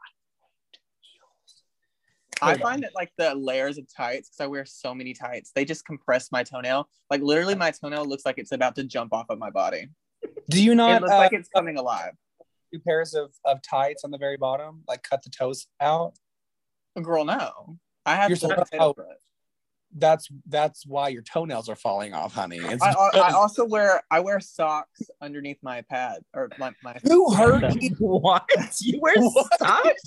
[2.43, 5.65] I find that like the layers of tights, because I wear so many tights, they
[5.65, 6.89] just compress my toenail.
[7.11, 9.89] Like literally, my toenail looks like it's about to jump off of my body.
[10.51, 10.97] Do you not?
[10.97, 12.13] It looks uh, like it's coming alive.
[12.73, 16.15] two pairs of, of tights on the very bottom, like cut the toes out?
[17.01, 17.79] Girl, no.
[18.07, 18.95] I have You're full so- oh.
[19.95, 20.01] Foot.
[20.01, 22.59] That's that's why your toenails are falling off, honey.
[22.59, 26.97] It's I, I, I also wear I wear socks underneath my pad or my, my
[27.05, 27.95] Who hurt you?
[27.99, 28.49] What?
[28.81, 29.59] You wear What?
[29.59, 30.03] socks?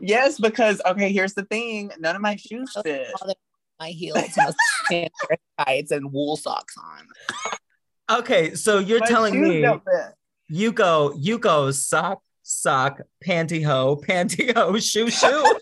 [0.00, 1.92] Yes, because okay, here's the thing.
[1.98, 3.08] None of my shoes oh, fit.
[3.78, 4.56] my heels must
[4.90, 5.10] have
[5.58, 8.18] tights and wool socks on.
[8.18, 9.64] Okay, so you're My telling me
[10.48, 15.58] you go, you go sock, sock, pantyhose, pantyhose, shoe, shoe.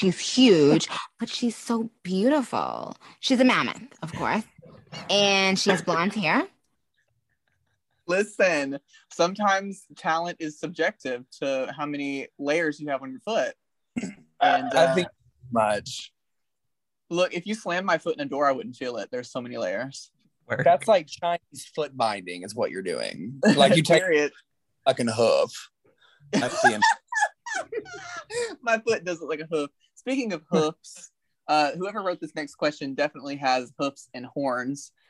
[0.00, 0.88] She's huge,
[1.18, 2.96] but she's so beautiful.
[3.20, 4.44] She's a mammoth, of course.
[5.10, 6.48] And she has blonde hair.
[8.06, 8.78] Listen,
[9.12, 13.54] sometimes talent is subjective to how many layers you have on your foot.
[14.40, 15.08] And I uh, think
[15.52, 16.14] much.
[17.10, 19.10] look, if you slam my foot in a door, I wouldn't feel it.
[19.12, 20.10] There's so many layers.
[20.48, 20.62] Word.
[20.64, 23.38] That's like Chinese foot binding, is what you're doing.
[23.54, 24.32] Like you take Period.
[24.86, 25.68] a fucking hoof.
[26.32, 26.80] That's the
[28.62, 29.70] my foot does look like a hoof.
[30.00, 31.10] Speaking of hoofs,
[31.46, 34.92] uh, whoever wrote this next question definitely has hoofs and horns.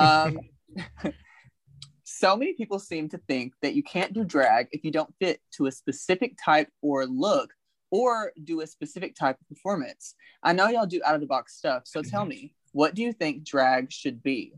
[0.00, 0.40] Um,
[2.02, 5.40] so many people seem to think that you can't do drag if you don't fit
[5.52, 7.52] to a specific type or look
[7.92, 10.16] or do a specific type of performance.
[10.42, 13.12] I know y'all do out of the box stuff, so tell me, what do you
[13.12, 14.54] think drag should be?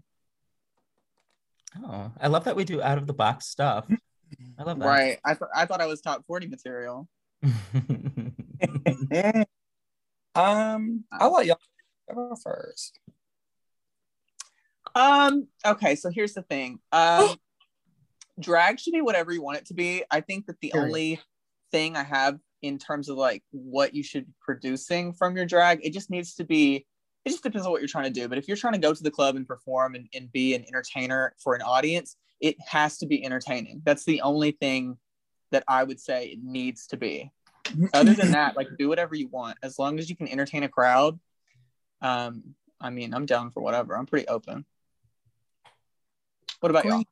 [1.85, 3.87] Oh, I love that we do out of the box stuff.
[4.59, 4.87] I love that.
[4.87, 5.19] Right.
[5.27, 7.07] I, th- I thought I was top 40 material.
[10.39, 11.59] Um I'll let y'all
[12.15, 12.99] go first.
[14.95, 16.79] Um, okay, so here's the thing.
[16.93, 17.37] Um
[18.41, 20.05] drag should be whatever you want it to be.
[20.11, 21.21] I think that the only
[21.73, 25.85] thing I have in terms of like what you should be producing from your drag,
[25.85, 26.87] it just needs to be.
[27.25, 28.29] It just depends on what you're trying to do.
[28.29, 30.65] But if you're trying to go to the club and perform and, and be an
[30.67, 33.83] entertainer for an audience, it has to be entertaining.
[33.85, 34.97] That's the only thing
[35.51, 37.31] that I would say it needs to be.
[37.93, 40.69] Other than that, like do whatever you want as long as you can entertain a
[40.69, 41.19] crowd.
[42.01, 43.97] Um, I mean, I'm down for whatever.
[43.97, 44.65] I'm pretty open.
[46.61, 47.05] What about y'all?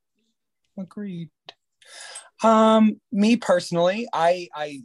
[0.79, 1.31] Agreed.
[2.43, 4.83] Um, me personally, I I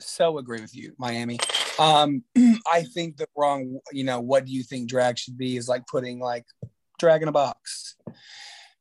[0.00, 1.38] so agree with you, Miami.
[1.78, 2.24] Um,
[2.70, 5.86] I think the wrong, you know, what do you think drag should be is like
[5.86, 6.44] putting like
[6.98, 7.96] drag in a box,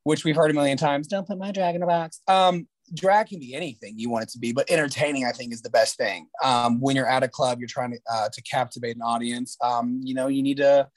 [0.04, 1.08] which we've heard a million times.
[1.08, 2.22] Don't put my drag in a box.
[2.28, 5.62] Um, drag can be anything you want it to be, but entertaining, I think, is
[5.62, 6.28] the best thing.
[6.44, 9.58] Um, when you're at a club, you're trying to uh, to captivate an audience.
[9.62, 10.88] Um, you know, you need to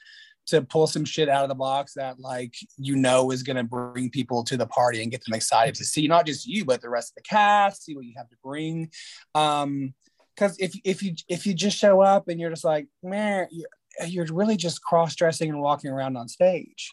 [0.47, 3.62] to pull some shit out of the box that like you know is going to
[3.62, 6.80] bring people to the party and get them excited to see not just you but
[6.80, 8.90] the rest of the cast see what you have to bring
[9.34, 9.95] um
[10.34, 13.68] because if if you if you just show up and you're just like man you're,
[14.07, 16.93] you're really just cross-dressing and walking around on stage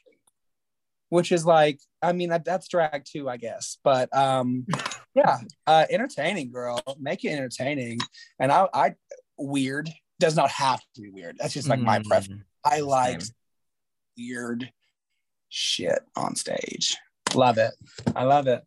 [1.09, 4.65] which is like i mean that, that's drag too i guess but um
[5.15, 7.99] yeah uh entertaining girl make it entertaining
[8.39, 8.93] and i i
[9.37, 9.89] weird
[10.19, 13.33] does not have to be weird that's just like my Mm, preference i like same.
[14.17, 14.71] weird
[15.49, 16.97] shit on stage
[17.33, 17.73] love it
[18.15, 18.63] i love it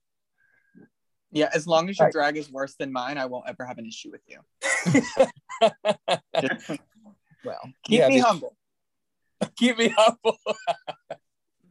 [1.35, 2.13] Yeah, as long as your Right.
[2.13, 4.39] drag is worse than mine, I won't ever have an issue with you.
[7.45, 8.55] Well keep yeah, me just humble.
[9.57, 10.39] keep me humble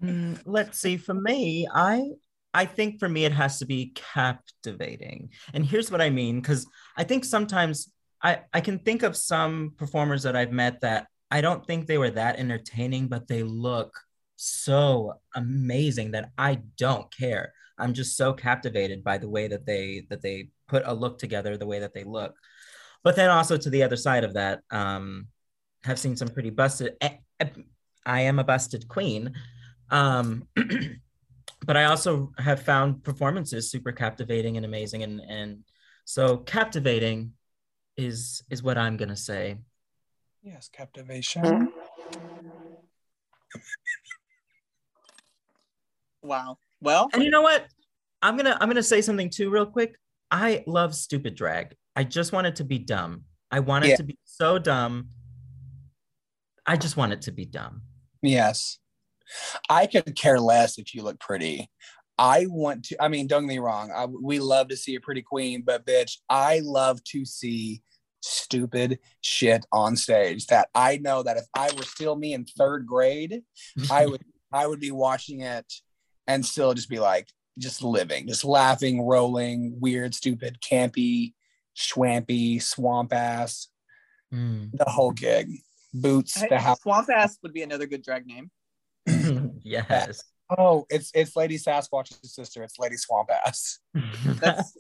[0.04, 0.98] Mm, let's see.
[0.98, 2.14] For me, I
[2.54, 5.30] I think for me it has to be captivating.
[5.54, 7.92] And here's what I mean, because I think sometimes
[8.22, 11.98] I I can think of some performers that I've met that I don't think they
[11.98, 13.98] were that entertaining, but they look
[14.36, 17.54] so amazing that I don't care.
[17.78, 21.58] I'm just so captivated by the way that they that they put a look together,
[21.58, 22.36] the way that they look.
[23.04, 25.28] But then also to the other side of that, um,
[25.84, 26.96] have seen some pretty busted.
[27.02, 27.50] eh, eh,
[28.06, 29.34] I am a busted queen.
[29.90, 30.48] Um,
[31.66, 35.64] but I also have found performances super captivating and amazing, and and
[36.06, 37.34] so captivating
[37.98, 39.58] is is what I'm gonna say.
[40.44, 41.66] yes captivation mm-hmm.
[46.24, 46.58] Wow.
[46.82, 47.66] Well, And you know what?
[48.22, 49.98] I'm gonna I'm gonna say something too real quick.
[50.30, 51.76] I love stupid drag.
[51.96, 53.24] I just want it to be dumb.
[53.50, 53.96] I want it Yeah.
[53.98, 55.10] to be so dumb.
[56.66, 57.82] I just want it to be dumb.
[58.22, 58.78] Yes.
[59.70, 61.70] I could care less if you look pretty.
[62.18, 63.92] I want to, I mean, don't get me wrong.
[63.96, 67.82] I, we love to see a pretty queen, but bitch, I love to see
[68.22, 72.86] stupid shit on stage that I know that if I were still me in third
[72.86, 73.42] grade,
[73.92, 74.24] I would,
[74.54, 75.72] I would be watching it
[76.28, 77.28] and still just be like,
[77.58, 81.34] just living, just laughing, rolling, weird, stupid, campy,
[81.76, 83.68] schwampy, swamp ass,
[84.34, 84.72] Mm.
[84.72, 85.50] the whole gig.
[85.94, 86.82] Boots, hey, the house.
[86.82, 88.50] Swamp Ass would be another good drag name.
[89.64, 90.24] yes.
[90.58, 92.64] Oh, it's it's Lady Sasquatch's sister.
[92.64, 93.80] It's Lady Swamp Ass.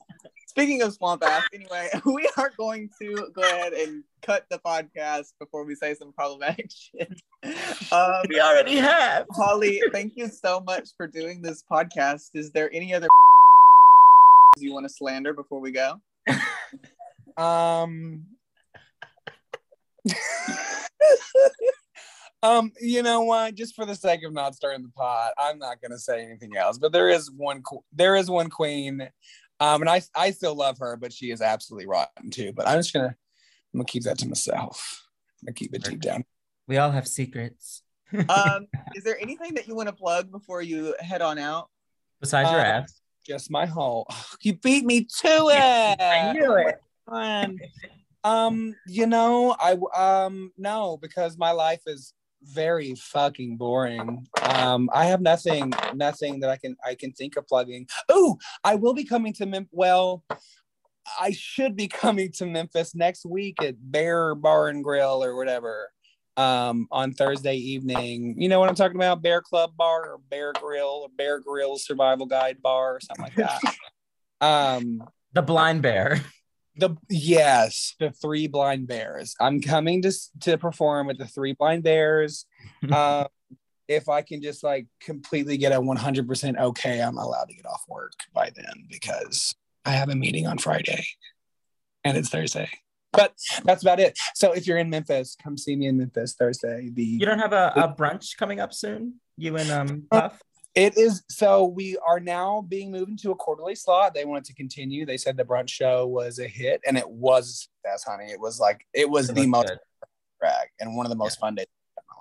[0.48, 1.44] Speaking of Swamp Ass.
[1.54, 6.12] Anyway, we are going to go ahead and cut the podcast before we say some
[6.12, 7.22] problematic shit.
[7.92, 9.26] Um, we already have.
[9.32, 12.32] Holly, thank you so much for doing this podcast.
[12.34, 13.08] Is there any other
[14.58, 15.96] you want to slander before we go?
[17.38, 18.26] Um.
[22.44, 23.56] Um, you know what?
[23.56, 26.78] Just for the sake of not starting the pot, I'm not gonna say anything else.
[26.78, 27.64] But there is one.
[27.94, 29.02] There is one queen,
[29.60, 32.52] um, and I I still love her, but she is absolutely rotten too.
[32.54, 33.16] But I'm just gonna
[33.74, 35.08] I'm gonna keep that to myself.
[35.42, 36.24] I'm gonna keep it deep down.
[36.68, 37.84] We all have secrets.
[38.28, 41.70] Um, is there anything that you want to plug before you head on out?
[42.20, 43.02] Besides your Uh, ass.
[43.26, 44.06] Just my whole.
[44.42, 46.02] You beat me to it.
[46.02, 46.80] I knew it.
[48.24, 52.14] Um, you know, I um no, because my life is
[52.44, 54.28] very fucking boring.
[54.42, 57.88] Um, I have nothing, nothing that I can I can think of plugging.
[58.10, 59.68] Oh, I will be coming to Mem.
[59.72, 60.24] Well,
[61.20, 65.92] I should be coming to Memphis next week at Bear Bar and Grill or whatever.
[66.38, 68.36] Um, on Thursday evening.
[68.38, 69.22] You know what I'm talking about?
[69.22, 73.36] Bear Club Bar or Bear Grill or Bear Grill Survival Guide Bar or something like
[73.36, 73.62] that.
[74.42, 76.22] um The blind bear.
[76.76, 79.36] The yes, the three blind bears.
[79.40, 80.12] I'm coming to
[80.42, 82.46] to perform with the three blind bears.
[82.92, 83.28] um,
[83.88, 87.84] if I can just like completely get a 100% okay, I'm allowed to get off
[87.90, 89.54] work by then because
[89.86, 91.06] I have a meeting on Friday
[92.04, 92.70] and it's Thursday.
[93.12, 93.34] But
[93.66, 94.18] that's about it.
[94.36, 96.90] So if you're in Memphis, come see me in Memphis Thursday.
[96.94, 99.16] The You don't have a, a brunch coming up soon?
[99.38, 100.42] You and um Puff?
[100.74, 104.14] It is so we are now being moved into a quarterly slot.
[104.14, 105.06] They wanted to continue.
[105.06, 108.32] They said the brunch show was a hit, and it was success, honey.
[108.32, 109.80] It was like it was It the most good.
[110.40, 111.66] drag and one of the most fun days
[111.98, 112.16] of my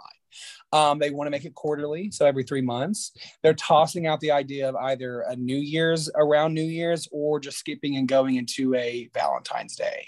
[0.82, 0.90] life.
[0.90, 3.12] Um, they want to make it quarterly, so every three months.
[3.42, 7.58] They're tossing out the idea of either a New Year's around New Year's or just
[7.58, 10.06] skipping and going into a Valentine's Day.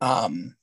[0.00, 0.54] Um,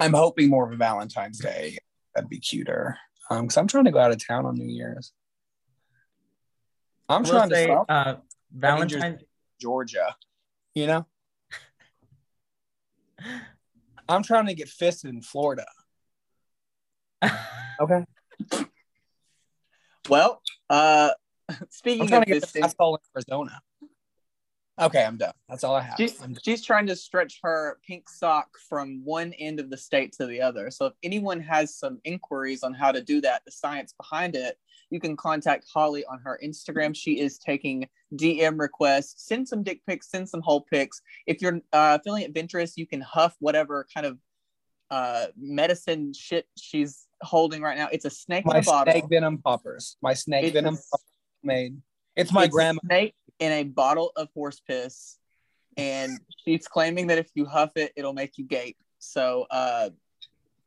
[0.00, 1.78] I'm hoping more of a Valentine's Day.
[2.14, 2.98] That'd be cuter.
[3.30, 5.12] Um, because I'm trying to go out of town on New Year's.
[7.08, 8.14] I'm I will trying to say, stop uh,
[8.52, 9.20] Valentine.
[9.60, 10.14] Georgia.
[10.74, 11.06] You know,
[14.08, 15.66] I'm trying to get fisted in Florida.
[17.78, 18.06] Okay.
[20.08, 20.40] Well,
[20.70, 21.10] uh,
[21.50, 23.60] I'm speaking of to get the in Arizona.
[24.80, 25.32] Okay, I'm done.
[25.48, 25.96] That's all I have.
[25.96, 30.12] she's, I'm she's trying to stretch her pink sock from one end of the state
[30.14, 30.70] to the other.
[30.70, 34.58] So if anyone has some inquiries on how to do that, the science behind it,
[34.90, 36.94] you can contact Holly on her Instagram.
[36.96, 39.26] She is taking DM requests.
[39.26, 41.00] Send some dick pics, send some whole pics.
[41.26, 44.18] If you're uh, feeling adventurous, you can huff whatever kind of
[44.90, 47.88] uh, medicine shit she's holding right now.
[47.90, 48.92] It's a snake in My a bottle.
[48.92, 49.96] snake venom poppers.
[50.02, 50.98] My snake It's venom a-
[51.42, 51.80] made.
[52.14, 52.80] It's my It's grandma.
[52.86, 55.18] snake in a bottle of horse piss,
[55.76, 58.76] and she's claiming that if you huff it, it'll make you gape.
[58.98, 59.90] So, uh,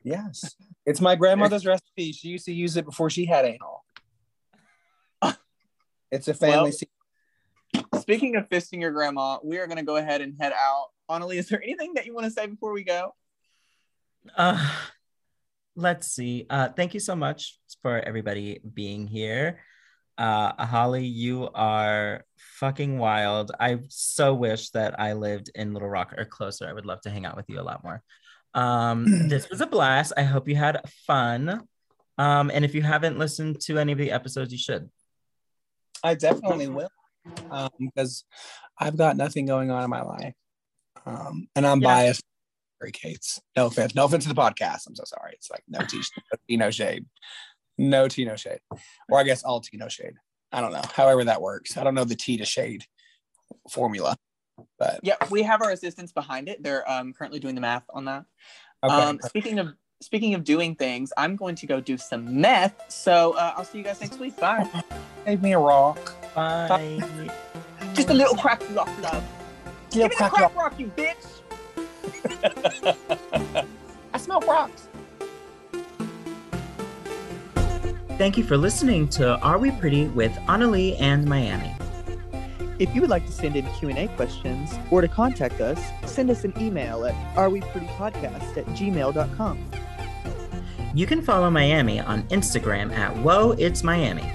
[0.03, 0.55] Yes,
[0.85, 2.13] it's my grandmother's recipe.
[2.13, 3.83] She used to use it before she had anal.
[6.11, 8.01] It's a family Well, secret.
[8.01, 10.87] speaking of fisting your grandma, we are going to go ahead and head out.
[11.09, 13.13] Analeigh, is there anything that you want to say before we go?
[14.35, 14.59] Uh,
[15.75, 16.45] let's see.
[16.49, 19.59] Uh, thank you so much for everybody being here.
[20.17, 23.51] Uh, Holly, you are fucking wild.
[23.59, 26.67] I so wish that I lived in Little Rock or closer.
[26.67, 28.03] I would love to hang out with you a lot more.
[28.53, 30.13] Um, this was a blast.
[30.17, 31.61] I hope you had fun.
[32.17, 34.89] Um, and if you haven't listened to any of the episodes, you should.
[36.03, 36.89] I definitely will,
[37.51, 38.23] um, because
[38.77, 40.33] I've got nothing going on in my life,
[41.05, 41.87] um, and I'm Yeah.
[41.87, 42.21] biased.
[42.81, 43.41] Mary Kate's.
[43.57, 43.93] No offense.
[43.93, 44.87] No offense to the podcast.
[44.87, 45.33] I'm so sorry.
[45.33, 47.05] It's like no tea, no tea, no shade.
[47.77, 48.59] No tea, no shade.
[49.09, 50.13] Or I guess all tea, no shade.
[50.53, 50.81] I don't know.
[50.93, 51.75] However that works.
[51.77, 52.85] I don't know the tea to shade
[53.69, 54.15] formula,
[54.77, 56.63] but Yeah, we have our assistants behind it.
[56.63, 58.23] They're um, currently doing the math on that.
[58.83, 58.93] okay.
[58.93, 62.85] Um, speaking of speaking of doing things, I'm going to go do some meth.
[62.87, 64.37] So uh, I'll see you guys next week.
[64.37, 64.67] Bye.
[65.25, 66.13] Save me a rock.
[66.35, 66.99] Bye.
[67.93, 69.23] Just a little crack rock, love.
[69.91, 71.25] Give me the crack crack rock, you bitch.
[74.13, 74.87] I smell rocks.
[78.17, 81.73] Thank you for listening to Are We Pretty with Analeigh and Miami.
[82.77, 86.45] If you would like to send in Q&A questions or to contact us, send us
[86.45, 89.71] an email at areweprettypodcast at gmail.com.
[90.95, 94.27] You can follow Miami on Instagram at Whoa It's Miami.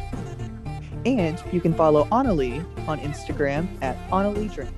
[1.04, 4.72] And you can follow Analeigh on Instagram at Analeigh Dreams.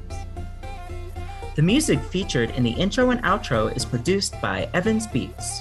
[1.55, 5.61] The music featured in the intro and outro is produced by Evans Beats.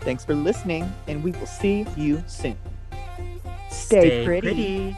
[0.00, 2.56] Thanks for listening, and we will see you soon.
[3.70, 4.94] Stay, pretty.
[4.94, 4.96] pretty.